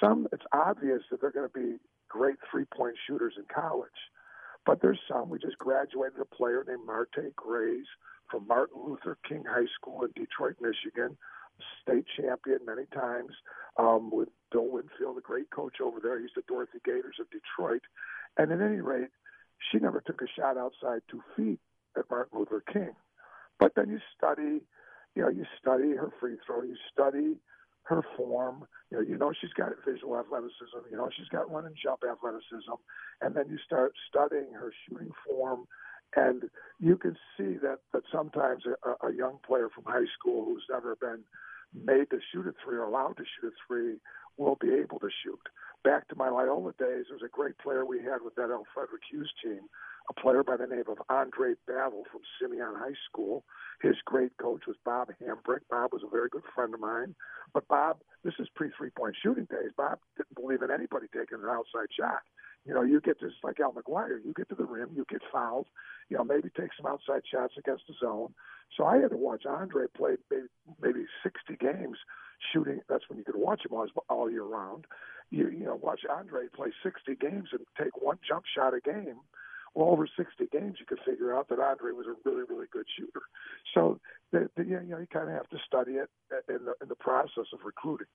[0.00, 1.76] some it's obvious that they're going to be
[2.08, 3.88] great three point shooters in college.
[4.66, 5.28] But there's some.
[5.28, 7.86] We just graduated a player named Marte Grays
[8.30, 11.16] from Martin Luther King High School in Detroit, Michigan,
[11.82, 13.32] state champion many times
[13.78, 16.20] um, with Bill Winfield, a great coach over there.
[16.20, 17.82] He's the Dorothy Gaters of Detroit.
[18.36, 19.10] And at any rate,
[19.70, 21.60] she never took a shot outside two feet
[21.96, 22.94] at Martin Luther King.
[23.58, 24.62] But then you study,
[25.14, 27.36] you know, you study her free throw, you study
[27.84, 28.66] her form.
[28.90, 30.90] You know, you know she's got visual athleticism.
[30.90, 32.74] You know she's got run and jump athleticism,
[33.20, 35.66] and then you start studying her shooting form,
[36.16, 36.44] and
[36.80, 40.96] you can see that that sometimes a, a young player from high school who's never
[40.96, 41.24] been
[41.74, 43.96] made to shoot a three or allowed to shoot a three
[44.36, 45.40] will be able to shoot.
[45.82, 48.48] Back to my Loyola days, there was a great player we had with that.
[48.74, 49.60] Frederick Hughes team
[50.10, 53.44] a player by the name of Andre Battle from Simeon High School.
[53.80, 55.60] His great coach was Bob Hambric.
[55.70, 57.14] Bob was a very good friend of mine.
[57.52, 59.72] But Bob, this is pre three point shooting days.
[59.76, 62.20] Bob didn't believe in anybody taking an outside shot.
[62.64, 65.20] You know, you get this like Al McGuire, you get to the rim, you get
[65.32, 65.66] fouled,
[66.08, 68.34] you know, maybe take some outside shots against the zone.
[68.76, 70.46] So I had to watch Andre play maybe,
[70.80, 71.98] maybe 60 games
[72.52, 72.80] shooting.
[72.88, 74.86] That's when you could watch him all, all year round.
[75.30, 79.20] You, you know, watch Andre play 60 games and take one jump shot a game
[79.74, 82.86] well, over 60 games, you could figure out that Andre was a really, really good
[82.96, 83.22] shooter.
[83.74, 83.98] So,
[84.30, 86.88] the, the, you know, you kind of have to study it uh, in the, in
[86.88, 88.06] the process of recruiting.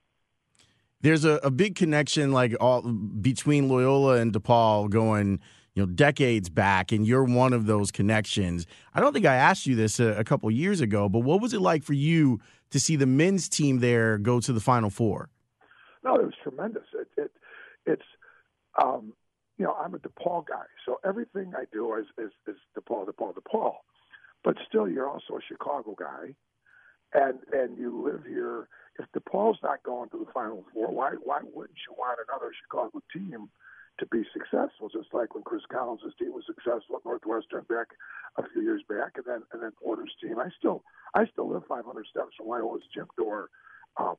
[1.01, 5.39] There's a, a big connection, like all between Loyola and DePaul, going
[5.73, 8.65] you know decades back, and you're one of those connections.
[8.93, 11.53] I don't think I asked you this a, a couple years ago, but what was
[11.53, 12.39] it like for you
[12.71, 15.29] to see the men's team there go to the Final Four?
[16.03, 16.83] No, it was tremendous.
[16.93, 17.31] It, it
[17.85, 18.05] it's
[18.81, 19.13] um,
[19.57, 23.33] you know, I'm a DePaul guy, so everything I do is is, is DePaul, DePaul,
[23.35, 23.75] DePaul.
[24.43, 26.33] But still, you're also a Chicago guy,
[27.13, 28.67] and and you live here.
[28.99, 33.01] If DePaul's not going to the Final Four, why why wouldn't you want another Chicago
[33.15, 33.49] team
[33.99, 34.89] to be successful?
[34.91, 37.87] Just like when Chris Collins' team was successful at Northwestern back
[38.37, 40.37] a few years back, and then and then Porter's team.
[40.37, 40.83] I still
[41.15, 43.49] I still live 500 steps from Loyola's gym door.
[43.95, 44.15] Um,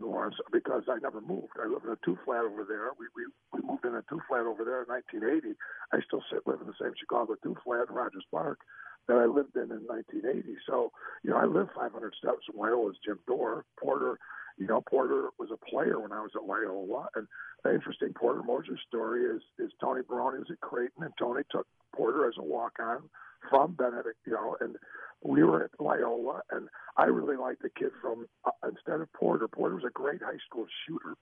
[0.00, 1.58] Orleans because I never moved.
[1.58, 2.90] I lived in a two flat over there.
[2.98, 5.58] We, we we moved in a two flat over there in 1980.
[5.92, 8.60] I still sit live in the same Chicago two flat in Rogers Park
[9.08, 10.56] that I lived in in 1980.
[10.66, 10.92] So
[11.22, 13.64] you know I lived 500 steps from Loyola's gym door.
[13.80, 14.18] Porter,
[14.56, 17.08] you know Porter was a player when I was at Loyola.
[17.16, 17.26] And
[17.64, 21.66] the interesting Porter Moser story is is Tony Barone was at Creighton and Tony took
[21.94, 23.08] Porter as a walk on
[23.48, 24.76] from Benedict, you know, and
[25.22, 29.48] we were at Loyola, and I really liked the kid from uh, instead of Porter.
[29.48, 31.16] Porter was a great high school shooter.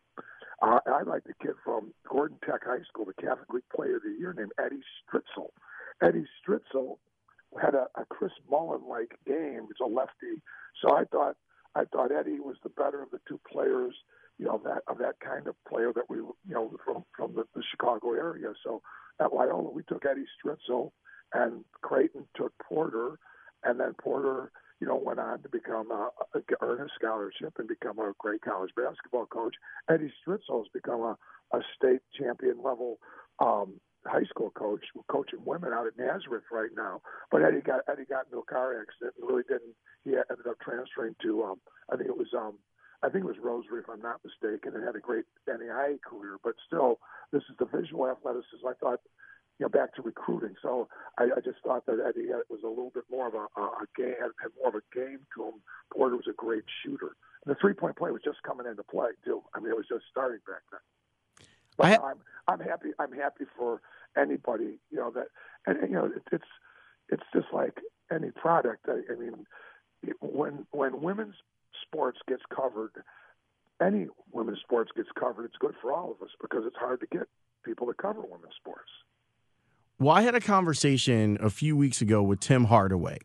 [0.63, 4.03] Uh, I liked the kid from Gordon Tech High School, the Catholic League Player of
[4.03, 5.51] the Year, named Eddie Stritzel.
[6.03, 6.97] Eddie Stritzel
[7.61, 9.67] had a, a Chris Mullin-like game.
[9.69, 10.43] He's a lefty,
[10.83, 11.37] so I thought
[11.75, 13.95] I thought Eddie was the better of the two players.
[14.39, 17.45] You know that of that kind of player that we you know from from the,
[17.55, 18.53] the Chicago area.
[18.65, 18.83] So
[19.21, 20.93] at Loyola, we took Eddie Stritzel,
[21.33, 23.19] and Creighton took Porter
[23.65, 27.69] and then Porter, you know, went on to become a, a earn a scholarship and
[27.69, 29.55] become a great college basketball coach.
[29.91, 31.17] Eddie Stritzel has become a,
[31.53, 32.99] a state champion level
[33.41, 37.03] um, high school coach, coaching women out at Nazareth right now.
[37.31, 39.75] But Eddie got Eddie got into a car accident and really didn't.
[40.05, 41.61] He ended up transferring to um,
[41.93, 42.59] I think it was um,
[43.03, 46.39] I think it was Rosary, if I'm not mistaken, and had a great NAIA career.
[46.43, 46.99] But still,
[47.33, 48.67] this is the visual athleticism.
[48.67, 49.01] I thought
[49.59, 50.55] you know, back to recruiting.
[50.63, 50.89] So
[51.19, 54.15] I, I just thought that Eddie was a little bit more of a, a game,
[54.21, 55.55] had more of a game to him.
[55.93, 57.17] Porter was a great shooter.
[57.45, 59.43] And the three point play was just coming into play too.
[59.55, 60.81] I mean, it was just starting back then.
[61.77, 62.91] But ha- I'm I'm happy.
[62.99, 63.81] I'm happy for
[64.17, 64.79] anybody.
[64.91, 65.29] You know that,
[65.67, 66.45] and you know it, it's
[67.09, 68.87] it's just like any product.
[68.89, 69.47] I, I mean,
[70.21, 71.35] when when women's
[71.83, 72.93] sports gets covered,
[73.81, 77.07] any women's sports gets covered, it's good for all of us because it's hard to
[77.07, 77.29] get
[77.65, 78.91] people to cover women's sports.
[79.99, 83.19] Well, I had a conversation a few weeks ago with Tim Hardaway,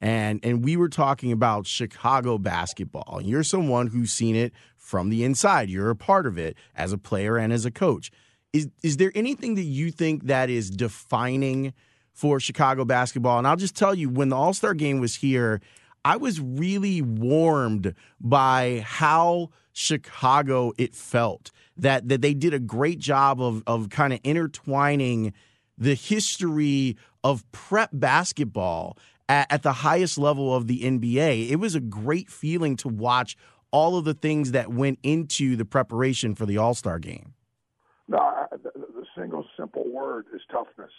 [0.00, 3.20] and and we were talking about Chicago basketball.
[3.22, 5.70] You're someone who's seen it from the inside.
[5.70, 8.10] You're a part of it as a player and as a coach.
[8.54, 11.74] Is is there anything that you think that is defining
[12.12, 13.36] for Chicago basketball?
[13.36, 15.60] And I'll just tell you, when the All Star game was here,
[16.04, 21.50] I was really warmed by how Chicago it felt.
[21.76, 25.32] That that they did a great job of of kind of intertwining
[25.76, 28.96] the history of prep basketball
[29.28, 31.50] at, at, the highest level of the NBA.
[31.50, 33.36] It was a great feeling to watch
[33.72, 37.33] all of the things that went into the preparation for the All Star game.
[38.08, 40.92] No, the, the, single simple word is toughness.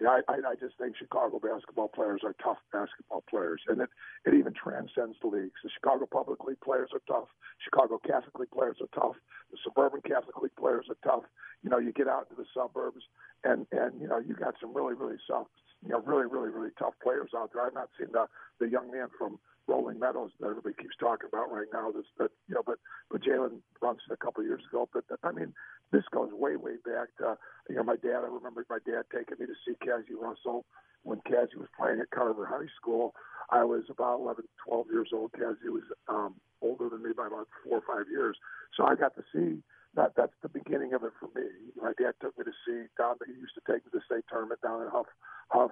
[0.00, 3.90] Yeah, I, I, just think Chicago basketball players are tough basketball players, and it,
[4.24, 5.58] it even transcends the leagues.
[5.64, 7.26] The Chicago Public League players are tough.
[7.64, 9.16] Chicago Catholic League players are tough.
[9.50, 11.24] The suburban Catholic League players are tough.
[11.64, 13.02] You know, you get out into the suburbs,
[13.42, 15.50] and and you know, you got some really really soft,
[15.84, 17.66] you know, really really really tough players out there.
[17.66, 18.26] I've not seen the
[18.60, 19.38] the young man from
[19.68, 21.92] Rolling Meadows that everybody keeps talking about right now.
[21.92, 22.78] This, that you know, but
[23.10, 24.88] but Jalen Brunson a couple of years ago.
[24.92, 25.52] But I mean,
[25.92, 27.36] this goes way way back to
[27.68, 28.24] you know my dad.
[28.24, 30.64] I remember my dad taking me to see Cazzie Russell
[31.02, 33.14] when Cazzie was playing at Carver High School.
[33.50, 35.32] I was about 11, 12 years old.
[35.32, 38.36] Cazzie was um, older than me by about four or five years,
[38.76, 39.62] so I got to see
[39.94, 41.46] that that's the beginning of it for me.
[41.80, 43.16] My dad took me to see down.
[43.26, 45.06] He used to take me to state tournament down in Huff,
[45.48, 45.70] Huff,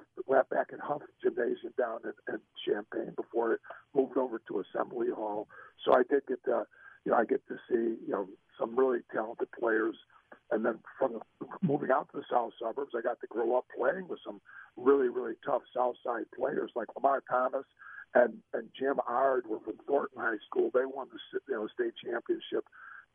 [0.50, 3.60] back in Huff Gymnasium down in, in Champaign before it
[3.94, 5.48] moved over to Assembly Hall.
[5.84, 6.64] So I did get to,
[7.04, 8.26] you know, I get to see, you know,
[8.58, 9.96] some really talented players.
[10.50, 11.20] And then from
[11.62, 14.40] moving out to the south suburbs, I got to grow up playing with some
[14.76, 17.64] really, really tough South Side players like Lamar Thomas
[18.14, 20.70] and and Jim Ard were from Thornton High School.
[20.72, 22.64] They won the you know state championship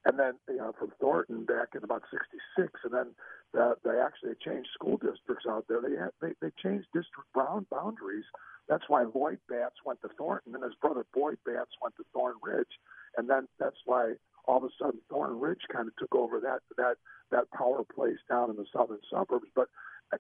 [0.06, 3.08] and then you know from Thornton back in about '66, and then
[3.54, 5.82] the, they actually changed school districts out there.
[5.82, 8.26] They had, they they changed district bound boundaries.
[8.68, 12.36] That's why Lloyd Batts went to Thornton, and his brother Boyd Batts went to Thorn
[12.42, 12.80] Ridge,
[13.18, 14.14] and then that's why
[14.46, 16.96] all of a sudden Thorn Ridge kind of took over that that
[17.32, 19.48] that power place down in the southern suburbs.
[19.56, 19.68] But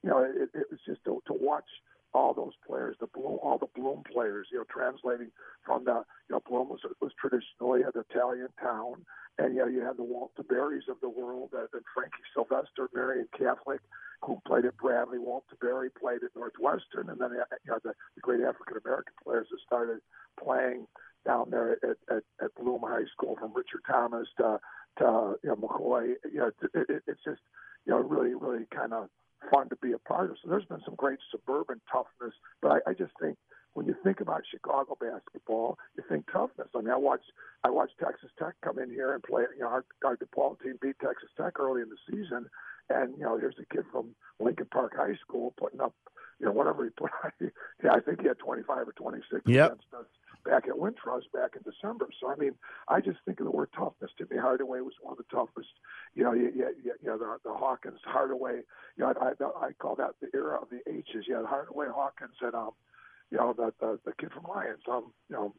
[0.04, 1.67] you know, it, it was just to, to watch
[2.13, 5.32] all those players, the Bloom, all the Bloom players, you know, translating
[5.65, 9.06] from the, you know, Bloom was was traditionally an Italian town,
[9.38, 12.89] and you know, you had the Walter Berries of the world, uh, and Frankie Sylvester,
[12.93, 13.82] Marian Catholic,
[14.24, 15.19] who played at Bradley.
[15.19, 19.47] Walter Berry played at Northwestern, and then you know, the, the great African American players
[19.52, 20.00] that started
[20.41, 20.88] playing
[21.26, 24.60] down there at, at, at Bloom High School, from Richard Thomas to
[25.00, 26.13] to you know, McCoy.
[26.32, 27.41] You know, it, it, it's just
[27.86, 29.10] you know really really kind of
[29.50, 30.38] fun to be a part of.
[30.44, 33.38] So there's been some great suburban toughness, but I, I just think
[33.74, 36.68] when you think about Chicago basketball, you think toughness.
[36.76, 37.32] I mean, I watched
[37.64, 39.44] I watched Texas Tech come in here and play.
[39.56, 42.48] You know, our, our DePaul team beat Texas Tech early in the season,
[42.90, 45.94] and you know, here's a kid from Lincoln Park High School putting up,
[46.40, 47.12] you know, whatever he put.
[47.84, 49.72] yeah, I think he had 25 or 26 yep.
[49.72, 50.06] against us.
[50.44, 52.10] Back at Wintrust back in December.
[52.20, 52.54] So I mean,
[52.88, 54.12] I just think of the word toughness.
[54.18, 55.70] Timmy Hardaway was one of the toughest.
[56.16, 58.62] You know, you, you, you know the, the Hawkins Hardaway.
[58.98, 61.28] You know, I, I, I call that the era of the H's.
[61.28, 62.72] You had Hardaway, Hawkins, and um,
[63.30, 64.84] you know the the, the kid from Lyons.
[64.90, 65.56] Um, you know.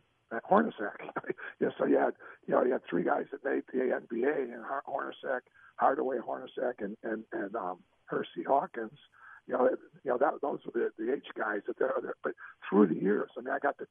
[0.50, 0.96] Hornacek,
[1.60, 1.68] yeah.
[1.78, 2.14] So you had,
[2.46, 5.40] you know, you had three guys that made the NBA, and Hornacek,
[5.76, 8.98] Hardaway, Hornacek, and and and um, Hersey Hawkins
[9.46, 9.68] you know,
[10.04, 12.14] you know that those were the, the H guys that they're, they're.
[12.22, 12.34] But
[12.68, 13.86] through the years, I mean, I got to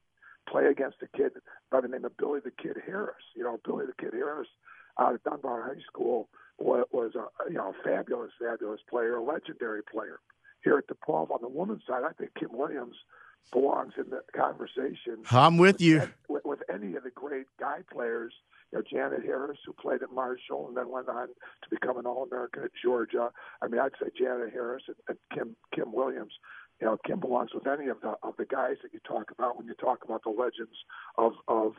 [0.50, 1.34] play against a kid
[1.72, 3.24] by the name of Billy the Kid Harris.
[3.36, 4.48] You know, Billy the Kid Harris
[5.00, 9.82] out of Dunbar High School was, was a you know fabulous, fabulous player, a legendary
[9.84, 10.20] player.
[10.64, 12.96] Here at DePaul on the women's side, I think Kim Williams
[13.52, 15.24] belongs in the conversation.
[15.32, 16.10] I'm with, with you.
[16.30, 18.34] With, with any of the great guy players
[18.72, 22.06] you know, Janet Harris, who played at Marshall and then went on to become an
[22.06, 23.30] All-American at Georgia.
[23.62, 26.34] I mean, I'd say Janet Harris and, and Kim Kim Williams.
[26.82, 29.58] You know, Kim belongs with any of the of the guys that you talk about
[29.58, 30.76] when you talk about the legends
[31.18, 31.74] of of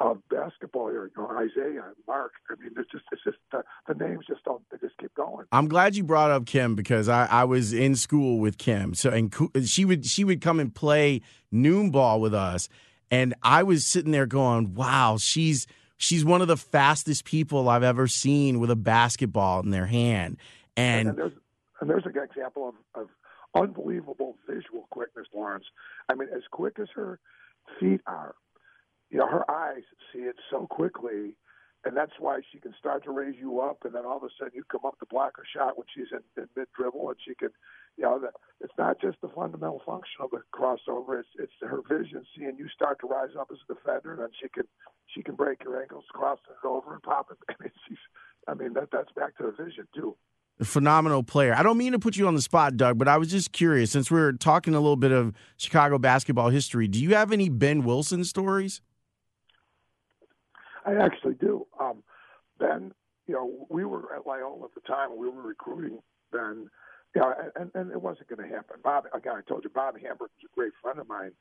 [0.00, 1.10] of basketball here.
[1.16, 2.32] You know, Isaiah, Mark.
[2.50, 5.46] I mean, it's just it's just the, the names just don't they just keep going.
[5.52, 8.94] I'm glad you brought up Kim because I, I was in school with Kim.
[8.94, 9.32] So and
[9.64, 11.20] she would she would come and play
[11.52, 12.68] noon ball with us,
[13.12, 15.66] and I was sitting there going, "Wow, she's."
[16.00, 20.36] she's one of the fastest people I've ever seen with a basketball in their hand.
[20.76, 21.32] And, and, there's,
[21.80, 23.08] and there's an example of, of
[23.54, 25.64] unbelievable visual quickness, Lawrence.
[26.08, 27.18] I mean, as quick as her
[27.80, 28.34] feet are,
[29.10, 29.82] you know, her eyes
[30.12, 31.36] see it so quickly
[31.84, 34.28] and that's why she can start to raise you up, and then all of a
[34.38, 37.18] sudden you come up to block her shot when she's in, in mid dribble, and
[37.24, 37.50] she can,
[37.96, 38.30] you know, the,
[38.60, 42.68] it's not just the fundamental function of the crossover; it's it's her vision, seeing you
[42.74, 44.64] start to rise up as a defender, and then she can
[45.06, 47.38] she can break your ankles, cross it over, and pop it.
[47.48, 47.98] I mean, she's,
[48.48, 50.16] I mean that that's back to the vision too.
[50.62, 51.54] Phenomenal player.
[51.54, 53.92] I don't mean to put you on the spot, Doug, but I was just curious
[53.92, 56.88] since we we're talking a little bit of Chicago basketball history.
[56.88, 58.80] Do you have any Ben Wilson stories?
[60.84, 61.66] I actually do.
[61.78, 62.02] Um,
[62.58, 62.92] ben,
[63.26, 65.16] you know, we were at Loyola at the time.
[65.16, 66.00] We were recruiting
[66.32, 66.68] Ben.
[67.56, 68.76] And, and it wasn't going to happen.
[68.84, 71.32] Bob, again, I told you, Bob Hambric was a great friend of mine,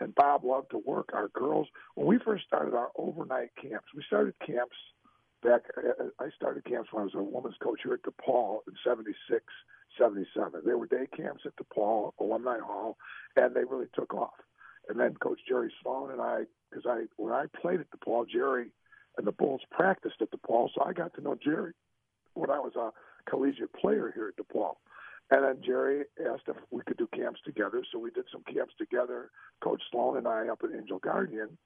[0.00, 1.66] and Bob loved to work our girls.
[1.94, 4.76] When we first started our overnight camps, we started camps
[5.46, 5.62] back.
[5.78, 9.44] Uh, I started camps when I was a women's coach here at DePaul in '76,
[9.98, 10.62] '77.
[10.64, 12.96] They were day camps at DePaul Alumni Hall,
[13.36, 14.34] and they really took off.
[14.88, 18.72] And then Coach Jerry Sloan and I, because I when I played at DePaul, Jerry
[19.16, 21.72] and the Bulls practiced at DePaul, so I got to know Jerry
[22.34, 22.90] when I was a
[23.30, 24.74] collegiate player here at DePaul.
[25.30, 28.74] And then Jerry asked if we could do camps together, so we did some camps
[28.78, 29.30] together,
[29.60, 31.58] Coach Sloan and I up at Angel Guardian,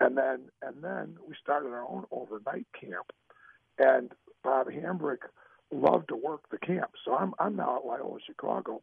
[0.00, 3.10] and then and then we started our own overnight camp.
[3.78, 4.12] And
[4.42, 5.18] Bob Hambric
[5.70, 8.82] loved to work the camp, so I'm I'm now at Loyola Chicago,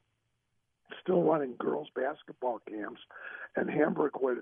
[1.01, 3.01] still running girls basketball camps,
[3.55, 4.39] and Hambric would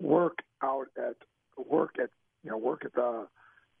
[0.00, 1.16] work out at
[1.68, 2.10] work at
[2.42, 3.26] you know, work at the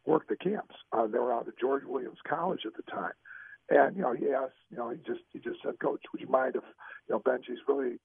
[0.06, 0.74] work the camps.
[0.92, 3.12] Uh, they were out at George Williams College at the time,
[3.68, 6.28] and you know, he asked, you know, he just he just said, Coach, would you
[6.28, 6.62] mind if
[7.08, 7.98] you know Benji's really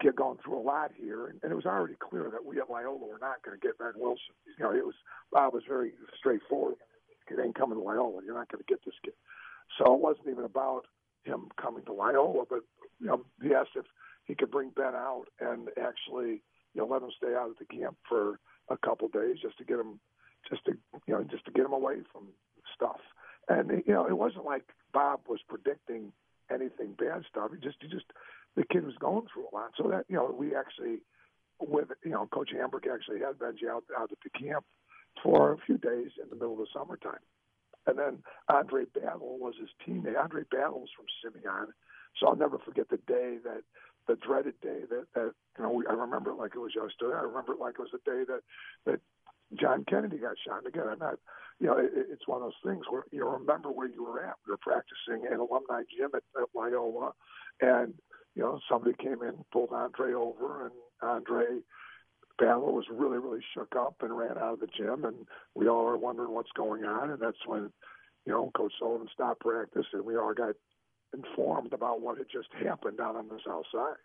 [0.00, 2.70] get going through a lot here, and, and it was already clear that we at
[2.70, 4.34] Loyola were not going to get Ben Wilson.
[4.58, 4.94] You know, it was
[5.32, 6.76] Bob was very straightforward.
[7.30, 8.22] It ain't coming to Loyola.
[8.24, 9.14] You're not going to get this kid.
[9.78, 10.86] So it wasn't even about
[11.24, 12.60] him coming to Loyola, but
[13.00, 13.84] you know, he asked if
[14.24, 16.42] he could bring Ben out and actually
[16.74, 19.64] you know let him stay out at the camp for a couple days just to
[19.64, 20.00] get him,
[20.48, 20.72] just to
[21.06, 22.28] you know, just to get him away from
[22.74, 23.00] stuff.
[23.48, 26.12] And you know, it wasn't like Bob was predicting
[26.50, 27.50] anything bad stuff.
[27.52, 28.06] He just, he just,
[28.56, 29.70] the kid was going through a lot.
[29.76, 30.98] So that you know, we actually,
[31.60, 34.64] with you know, Coach Hambric actually had Benji out out at the camp
[35.22, 37.22] for a few days in the middle of the summertime.
[37.86, 38.18] And then
[38.48, 40.20] Andre Battle was his teammate.
[40.20, 41.68] Andre Battle was from Simeon.
[42.18, 43.62] So I'll never forget the day that
[44.06, 47.16] the dreaded day that that you know we, I remember it like it was yesterday.
[47.16, 48.40] I remember it like it was the day that
[48.86, 49.00] that
[49.54, 50.64] John Kennedy got shot.
[50.64, 51.18] And again, I'm not,
[51.60, 54.34] you know, it, it's one of those things where you remember where you were at.
[54.46, 57.12] We were practicing at alumni gym at, at Loyola,
[57.60, 57.94] and
[58.34, 61.60] you know somebody came in, pulled Andre over, and Andre
[62.38, 65.84] Battle was really, really shook up and ran out of the gym, and we all
[65.84, 67.10] were wondering what's going on.
[67.10, 67.72] And that's when,
[68.24, 70.54] you know, Coach Sullivan stopped practice, and we all got
[71.12, 73.96] informed about what had just happened down on the south side.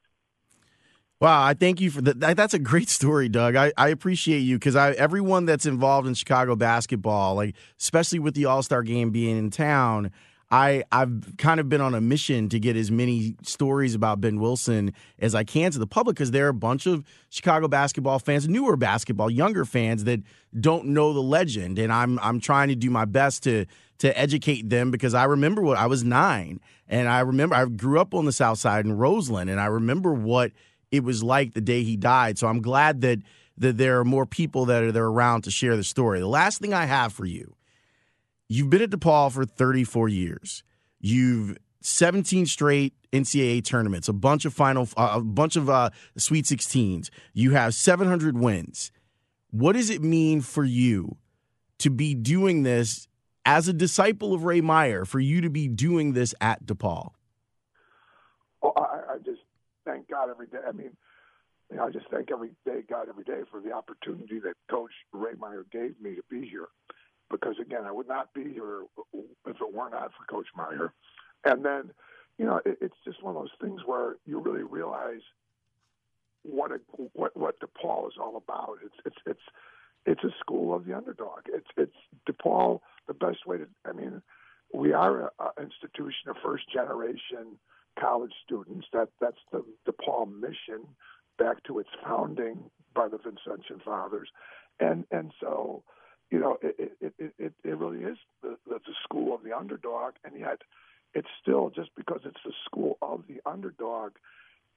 [1.19, 2.35] Wow, I thank you for that.
[2.35, 3.55] That's a great story, Doug.
[3.55, 8.33] I, I appreciate you because I everyone that's involved in Chicago basketball, like especially with
[8.33, 10.11] the All Star game being in town,
[10.53, 14.39] I I've kind of been on a mission to get as many stories about Ben
[14.39, 18.19] Wilson as I can to the public because there are a bunch of Chicago basketball
[18.19, 20.21] fans, newer basketball, younger fans that
[20.59, 23.65] don't know the legend, and I'm I'm trying to do my best to
[23.97, 27.99] to educate them because I remember what I was nine and I remember I grew
[27.99, 30.51] up on the South Side in Roseland and I remember what
[30.91, 32.37] it was like the day he died.
[32.37, 33.19] So I'm glad that
[33.57, 36.19] that there are more people that are there around to share the story.
[36.19, 37.55] The last thing I have for you,
[38.53, 40.63] you've been at DePaul for 34 years.
[40.99, 46.45] You've 17 straight NCAA tournaments, a bunch of final, uh, a bunch of uh, Sweet
[46.45, 47.09] 16s.
[47.33, 48.91] You have 700 wins.
[49.51, 51.17] What does it mean for you
[51.79, 53.07] to be doing this
[53.45, 55.05] as a disciple of Ray Meyer?
[55.05, 57.11] For you to be doing this at DePaul?
[58.61, 59.41] Well, I, I just
[59.85, 60.59] thank God every day.
[60.67, 60.95] I mean,
[61.69, 64.91] you know, I just thank every day God every day for the opportunity that Coach
[65.11, 66.67] Ray Meyer gave me to be here.
[67.33, 68.83] Because again, I would not be here
[69.47, 70.93] if it were not for Coach Meyer.
[71.43, 71.89] And then,
[72.37, 75.21] you know, it, it's just one of those things where you really realize
[76.43, 76.79] what a,
[77.13, 78.77] what what DePaul is all about.
[78.85, 79.41] It's it's it's
[80.05, 81.39] it's a school of the underdog.
[81.47, 81.95] It's it's
[82.29, 82.81] DePaul.
[83.07, 84.21] The best way to I mean,
[84.71, 87.57] we are an institution of first generation
[87.99, 88.85] college students.
[88.93, 90.85] That that's the DePaul mission
[91.39, 94.29] back to its founding by the Vincentian fathers,
[94.79, 95.83] and and so
[96.31, 100.39] you know it it it, it really is the, the school of the underdog, and
[100.39, 100.61] yet
[101.13, 104.13] it's still just because it's the school of the underdog,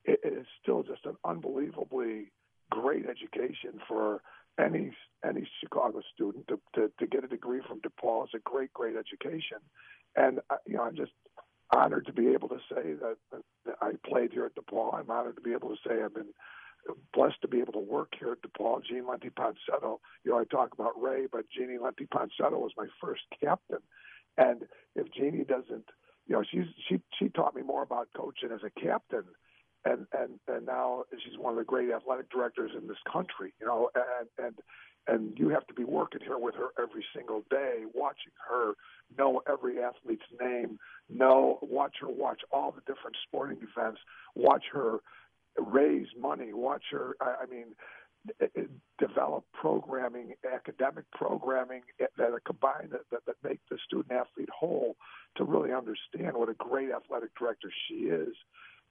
[0.04, 2.30] it, it is still just an unbelievably
[2.70, 4.20] great education for
[4.58, 4.92] any
[5.24, 8.96] any Chicago student to, to, to get a degree from DePaul is a great great
[8.96, 9.58] education,
[10.14, 11.12] and uh, you know I'm just
[11.74, 14.94] honored to be able to say that, that I played here at DePaul.
[14.94, 16.32] I'm honored to be able to say I've been
[17.14, 18.82] blessed to be able to work here at DePaul.
[18.84, 22.86] Jean Lenti Ponsetto, you know I talk about Ray, but Jeannie Lenti Ponsetto was my
[23.00, 23.80] first captain,
[24.38, 24.62] and
[24.94, 25.86] if Jeannie doesn't
[26.26, 29.24] you know, she's she she taught me more about coaching as a captain,
[29.84, 33.54] and and and now she's one of the great athletic directors in this country.
[33.60, 34.58] You know, and and
[35.06, 38.72] and you have to be working here with her every single day, watching her
[39.16, 40.78] know every athlete's name,
[41.08, 44.00] know watch her watch all the different sporting events,
[44.34, 44.98] watch her
[45.58, 47.16] raise money, watch her.
[47.20, 47.66] I, mean,
[48.40, 48.62] eh, eh,
[48.98, 54.48] develop programming, academic programming eh, that are combined that, that, that make the student athlete
[54.56, 54.96] whole
[55.36, 58.34] to really understand what a great athletic director she is.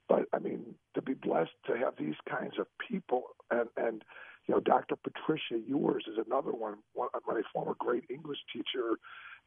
[0.08, 4.04] But I mean, to be blessed to have these kinds of people, and and
[4.46, 4.94] you know, Dr.
[4.96, 8.98] Patricia Ewers is another one, one my former great English teacher,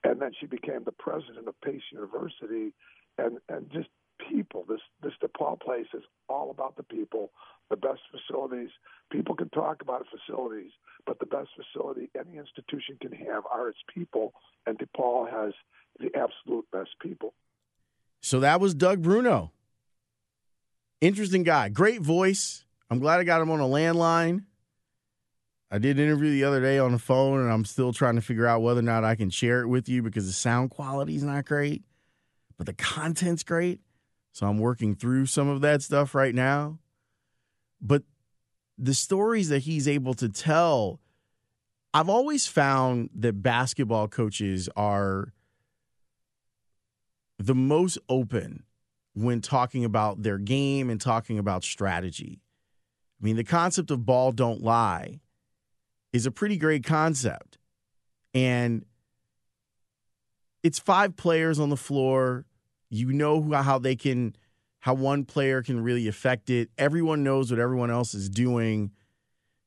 [0.04, 2.74] and then she became the president of Pace University,
[3.18, 3.88] and and just
[4.30, 4.66] people.
[4.68, 7.32] This this DePaul place is all about the people,
[7.70, 8.70] the best facilities.
[9.12, 10.72] People can talk about facilities,
[11.06, 14.34] but the best facility any institution can have are its people,
[14.66, 15.54] and DePaul has
[16.00, 17.34] the absolute best people.
[18.22, 19.52] So that was Doug Bruno.
[21.02, 22.66] Interesting guy, great voice.
[22.90, 24.44] I'm glad I got him on a landline.
[25.72, 28.48] I did interview the other day on the phone, and I'm still trying to figure
[28.48, 31.24] out whether or not I can share it with you because the sound quality is
[31.24, 31.84] not great,
[32.58, 33.80] but the content's great.
[34.40, 36.80] So I'm working through some of that stuff right now.
[37.82, 38.04] But
[38.78, 41.02] the stories that he's able to tell,
[41.94, 45.34] I've always found that basketball coaches are
[47.38, 48.64] the most open
[49.14, 52.40] when talking about their game and talking about strategy.
[53.22, 55.20] I mean, the concept of ball don't lie
[56.14, 57.58] is a pretty great concept.
[58.34, 58.86] And
[60.64, 62.46] it's five players on the floor.
[62.90, 64.36] You know how they can,
[64.80, 66.70] how one player can really affect it.
[66.78, 68.92] Everyone knows what everyone else is doing.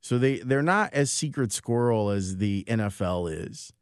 [0.00, 3.72] So they, they're not as secret squirrel as the NFL is.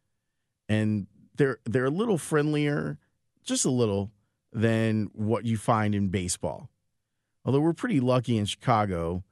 [0.68, 2.99] And they're they're a little friendlier
[3.43, 4.12] just a little
[4.53, 6.68] than what you find in baseball.
[7.45, 9.24] Although we're pretty lucky in Chicago,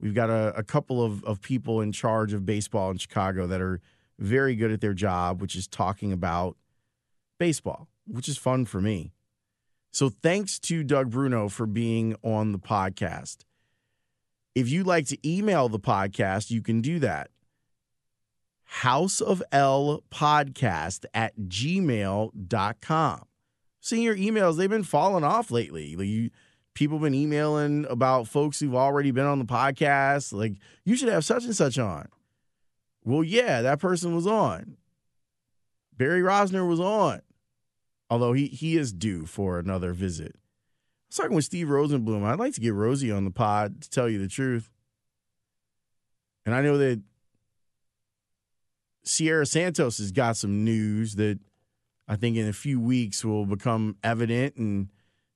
[0.00, 3.60] we've got a, a couple of, of people in charge of baseball in Chicago that
[3.60, 3.80] are
[4.18, 6.56] very good at their job, which is talking about
[7.38, 9.12] baseball, which is fun for me.
[9.92, 13.44] So thanks to Doug Bruno for being on the podcast.
[14.54, 17.30] If you'd like to email the podcast, you can do that.
[18.64, 23.26] House of L podcast at gmail.com
[23.82, 25.94] seeing your emails, they've been falling off lately.
[25.96, 26.30] Like you,
[26.72, 30.32] people have been emailing about folks who've already been on the podcast.
[30.32, 32.08] Like, you should have such and such on.
[33.04, 34.78] Well, yeah, that person was on.
[35.94, 37.20] Barry Rozner was on.
[38.12, 40.34] Although he he is due for another visit.
[40.34, 42.24] I was talking with Steve Rosenbloom.
[42.24, 44.70] I'd like to get Rosie on the pod to tell you the truth.
[46.44, 47.02] And I know that
[49.04, 51.38] Siera Santos has got some news that–
[52.08, 54.88] I think in a few weeks will become evident, and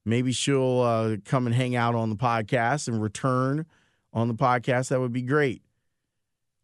[0.05, 3.67] maybe she'll uh, come and hang out on the podcast and return
[4.13, 4.89] on the podcast.
[4.89, 5.63] That would be great.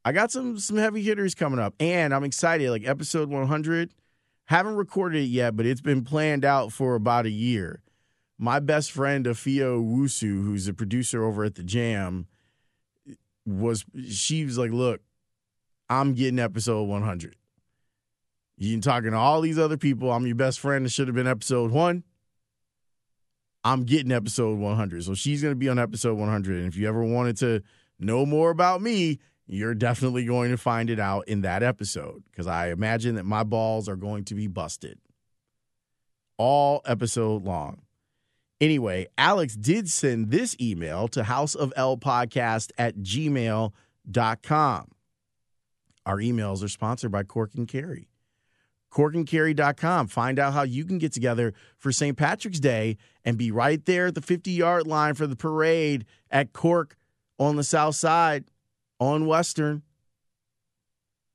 [0.05, 2.69] I got some some heavy hitters coming up, and I'm excited.
[2.71, 3.95] Like episode 100,
[4.47, 7.83] haven't recorded it yet, but it's been planned out for about a year.
[8.39, 12.27] My best friend Afio Wusu, who's a producer over at the Jam,
[13.47, 15.01] was she was like, "Look,
[15.89, 17.37] I'm getting episode 100.
[18.57, 20.11] You been talking to all these other people.
[20.13, 20.87] I'm your best friend.
[20.87, 22.05] It should have been episode one.
[23.65, 25.05] I'm getting episode 100.
[25.05, 26.59] So she's going to be on episode 100.
[26.59, 27.63] And if you ever wanted to
[27.99, 32.47] know more about me, you're definitely going to find it out in that episode because
[32.47, 34.99] I imagine that my balls are going to be busted
[36.39, 37.83] all episode long.
[38.61, 43.73] Anyway, Alex did send this email to houseoflpodcast at gmail.com.
[46.07, 48.09] Our emails are sponsored by Cork and Kerry.
[48.93, 50.07] CorkandKerry.com.
[50.09, 52.17] Find out how you can get together for St.
[52.17, 56.53] Patrick's Day and be right there at the 50 yard line for the parade at
[56.53, 56.97] Cork
[57.39, 58.45] on the south side
[59.03, 59.83] on Western.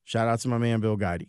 [0.03, 1.27] Shout out to my man, Bill Guidey.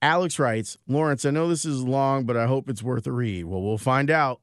[0.00, 3.44] Alex writes, Lawrence, I know this is long, but I hope it's worth a read.
[3.44, 4.40] Well, we'll find out.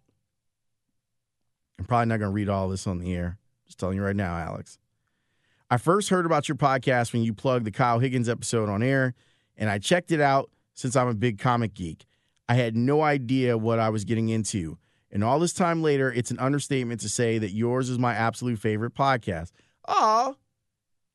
[1.78, 3.38] I'm probably not going to read all this on the air.
[3.66, 4.78] Just telling you right now, Alex.
[5.70, 9.14] I first heard about your podcast when you plugged the Kyle Higgins episode on air,
[9.58, 12.06] and I checked it out since I'm a big comic geek.
[12.48, 14.78] I had no idea what I was getting into.
[15.12, 18.60] And all this time later, it's an understatement to say that yours is my absolute
[18.60, 19.52] favorite podcast.
[19.90, 20.34] Aw,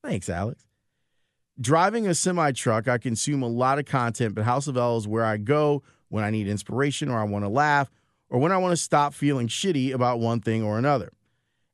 [0.03, 0.67] thanks, Alex.
[1.61, 5.07] Driving a semi truck, I consume a lot of content, but House of L is
[5.07, 7.91] where I go when I need inspiration or I want to laugh
[8.29, 11.13] or when I want to stop feeling shitty about one thing or another.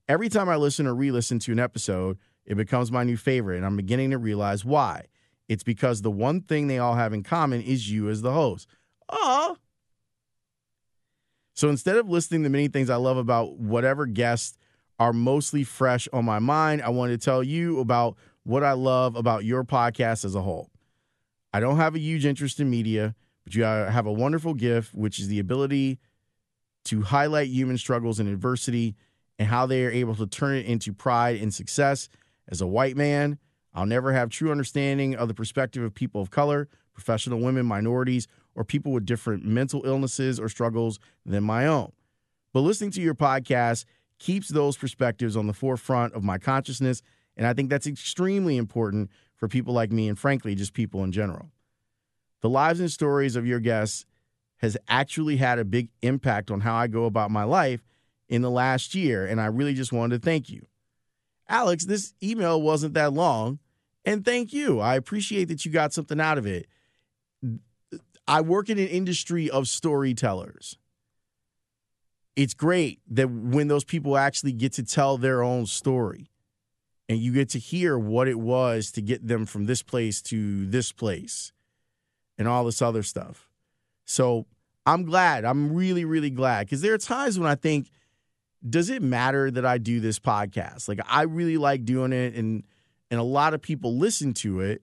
[0.09, 3.57] Every time I listen or re listen to an episode, it becomes my new favorite,
[3.57, 5.07] and I'm beginning to realize why.
[5.49, 8.69] It's because the one thing they all have in common is you as the host.
[9.09, 9.57] Aw.
[11.55, 14.59] So instead of listing the many things I love about whatever guests
[15.01, 19.17] are mostly fresh on my mind, I want to tell you about what I love
[19.17, 20.71] about your podcast as a whole.
[21.55, 25.19] I don't have a huge interest in media, but you have a wonderful gift, which
[25.19, 25.99] is the ability
[26.85, 28.95] to highlight human struggles and adversity
[29.39, 32.11] and how they are able to turn it into pride and success.
[32.49, 33.39] As a white man,
[33.73, 38.27] I'll never have true understanding of the perspective of people of color, professional women, minorities,
[38.55, 41.93] or people with different mental illnesses or struggles than my own.
[42.53, 43.87] But listening to your podcast
[44.21, 47.03] keeps those perspectives on the forefront of my consciousness
[47.41, 51.11] and I think that's extremely important for people like me and, frankly, just people in
[51.11, 51.51] general.
[52.43, 54.05] The lives and stories of your guests
[54.59, 57.83] has actually had a big impact on how I go about my life
[58.29, 59.25] in the last year.
[59.25, 60.67] And I really just wanted to thank you.
[61.49, 63.59] Alex, this email wasn't that long.
[64.05, 64.81] And thank you.
[64.81, 66.67] I appreciate that you got something out of it.
[68.29, 70.77] I work in an industry of storytellers.
[72.41, 76.31] It's great that when those people actually get to tell their own story
[77.07, 80.67] and you get to hear what it was to get them from this place to
[80.67, 81.53] this place
[82.39, 83.51] and all this other stuff.
[84.07, 84.47] So
[84.87, 85.45] I'm glad.
[85.45, 87.91] I'm really, really glad because there are times when I think,
[88.67, 90.89] does it matter that I do this podcast?
[90.89, 92.65] Like I really like doing it and
[93.11, 94.81] and a lot of people listen to it,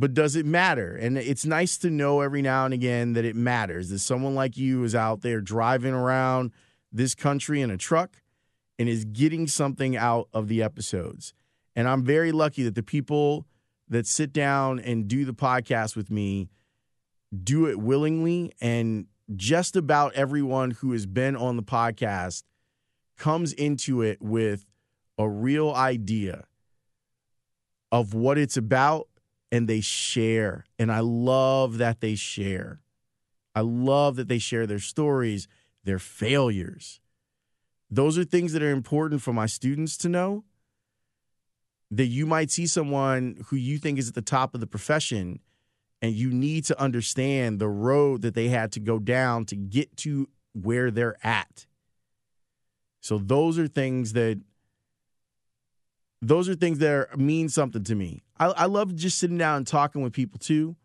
[0.00, 0.96] but does it matter?
[0.96, 3.90] And it's nice to know every now and again that it matters.
[3.90, 6.52] That someone like you is out there driving around
[6.90, 8.22] this country in a truck
[8.78, 11.34] and is getting something out of the episodes.
[11.76, 13.46] And I'm very lucky that the people
[13.90, 16.48] that sit down and do the podcast with me
[17.44, 18.52] do it willingly.
[18.58, 19.04] And
[19.36, 22.44] just about everyone who has been on the podcast
[23.18, 24.64] comes into it with
[25.18, 26.46] a real idea
[27.92, 29.09] of what it's about
[29.52, 30.64] and they share.
[30.78, 32.80] And I love that they share.
[33.54, 35.48] I love that they share their stories,
[35.84, 37.00] their failures,
[37.90, 40.44] those are things that are important for my students to know.
[41.90, 45.40] That you might see someone who you think is at the top of the profession,
[46.00, 49.96] and you need to understand the road that they had to go down to get
[49.98, 51.66] to where they're at.
[53.00, 54.40] So those are things that
[56.22, 58.22] those are things that are, mean something to me.
[58.38, 60.76] I, I love just sitting down and talking with people too.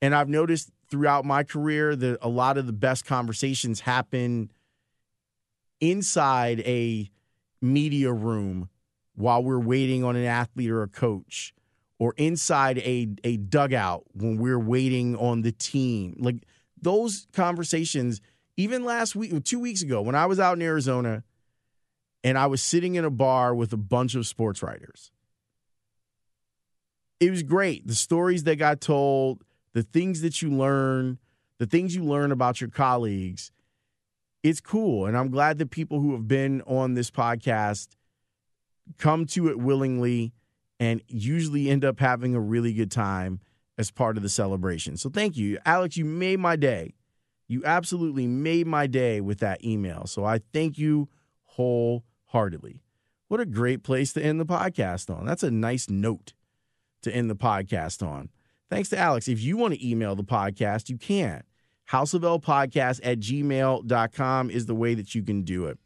[0.00, 4.50] And I've noticed throughout my career that a lot of the best conversations happen
[5.80, 7.10] inside a
[7.60, 8.68] media room
[9.14, 11.54] while we're waiting on an athlete or a coach
[11.98, 16.16] or inside a, a dugout when we're waiting on the team.
[16.18, 16.44] Like
[16.80, 18.20] those conversations,
[18.56, 21.24] even last week, two weeks ago, when I was out in Arizona
[22.24, 25.12] and I was sitting in a bar with a bunch of sports writers.
[27.20, 27.86] It was great.
[27.86, 31.18] The stories that got told, the things that you learn,
[31.58, 33.52] the things you learn about your colleagues
[34.44, 35.06] it's cool.
[35.06, 37.88] And I'm glad that people who have been on this podcast
[38.98, 40.34] come to it willingly
[40.78, 43.40] and usually end up having a really good time
[43.78, 44.98] as part of the celebration.
[44.98, 45.58] So thank you.
[45.64, 46.92] Alex, you made my day.
[47.48, 50.06] You absolutely made my day with that email.
[50.06, 51.08] So I thank you
[52.34, 52.80] wholeheartedly.
[53.28, 55.24] What a great place to end the podcast on.
[55.24, 56.34] That's a nice note
[57.02, 58.28] to end the podcast on.
[58.70, 59.28] Thanks to Alex.
[59.28, 61.42] If you want to email the podcast, you can.
[61.90, 65.78] Houseoflpodcast at gmail.com is the way that you can do it.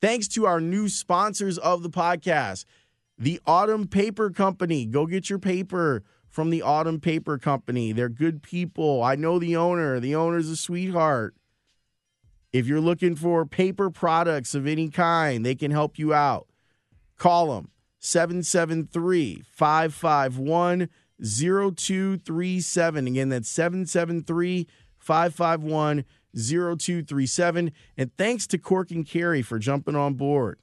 [0.00, 2.64] Thanks to our new sponsors of the podcast,
[3.18, 4.86] the Autumn Paper Company.
[4.86, 7.92] Go get your paper from the Autumn Paper Company.
[7.92, 9.02] They're good people.
[9.02, 9.98] I know the owner.
[9.98, 11.34] The owner's a sweetheart.
[12.52, 16.46] If you're looking for paper products of any kind, they can help you out.
[17.16, 20.88] Call them 773 551
[21.22, 23.06] 0237.
[23.06, 27.72] Again, that's 773 551 0237.
[27.96, 30.58] And thanks to Cork and Kerry for jumping on board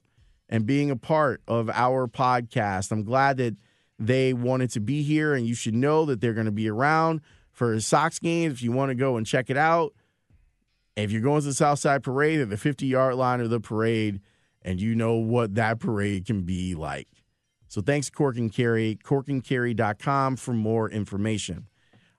[0.48, 2.90] and being a part of our podcast.
[2.90, 3.56] I'm glad that
[3.98, 7.20] they wanted to be here, and you should know that they're going to be around
[7.50, 9.94] for a Sox games if you want to go and check it out.
[10.96, 14.20] If you're going to the Southside Parade at the 50 yard line of the parade,
[14.62, 17.08] and you know what that parade can be like.
[17.68, 21.66] So thanks, Cork and Kerry, corkandkerry.com for more information.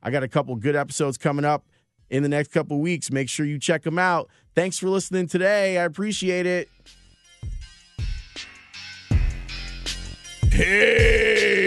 [0.03, 1.65] I got a couple good episodes coming up
[2.09, 3.11] in the next couple weeks.
[3.11, 4.29] Make sure you check them out.
[4.55, 5.77] Thanks for listening today.
[5.77, 6.69] I appreciate it.
[10.51, 11.66] Peace.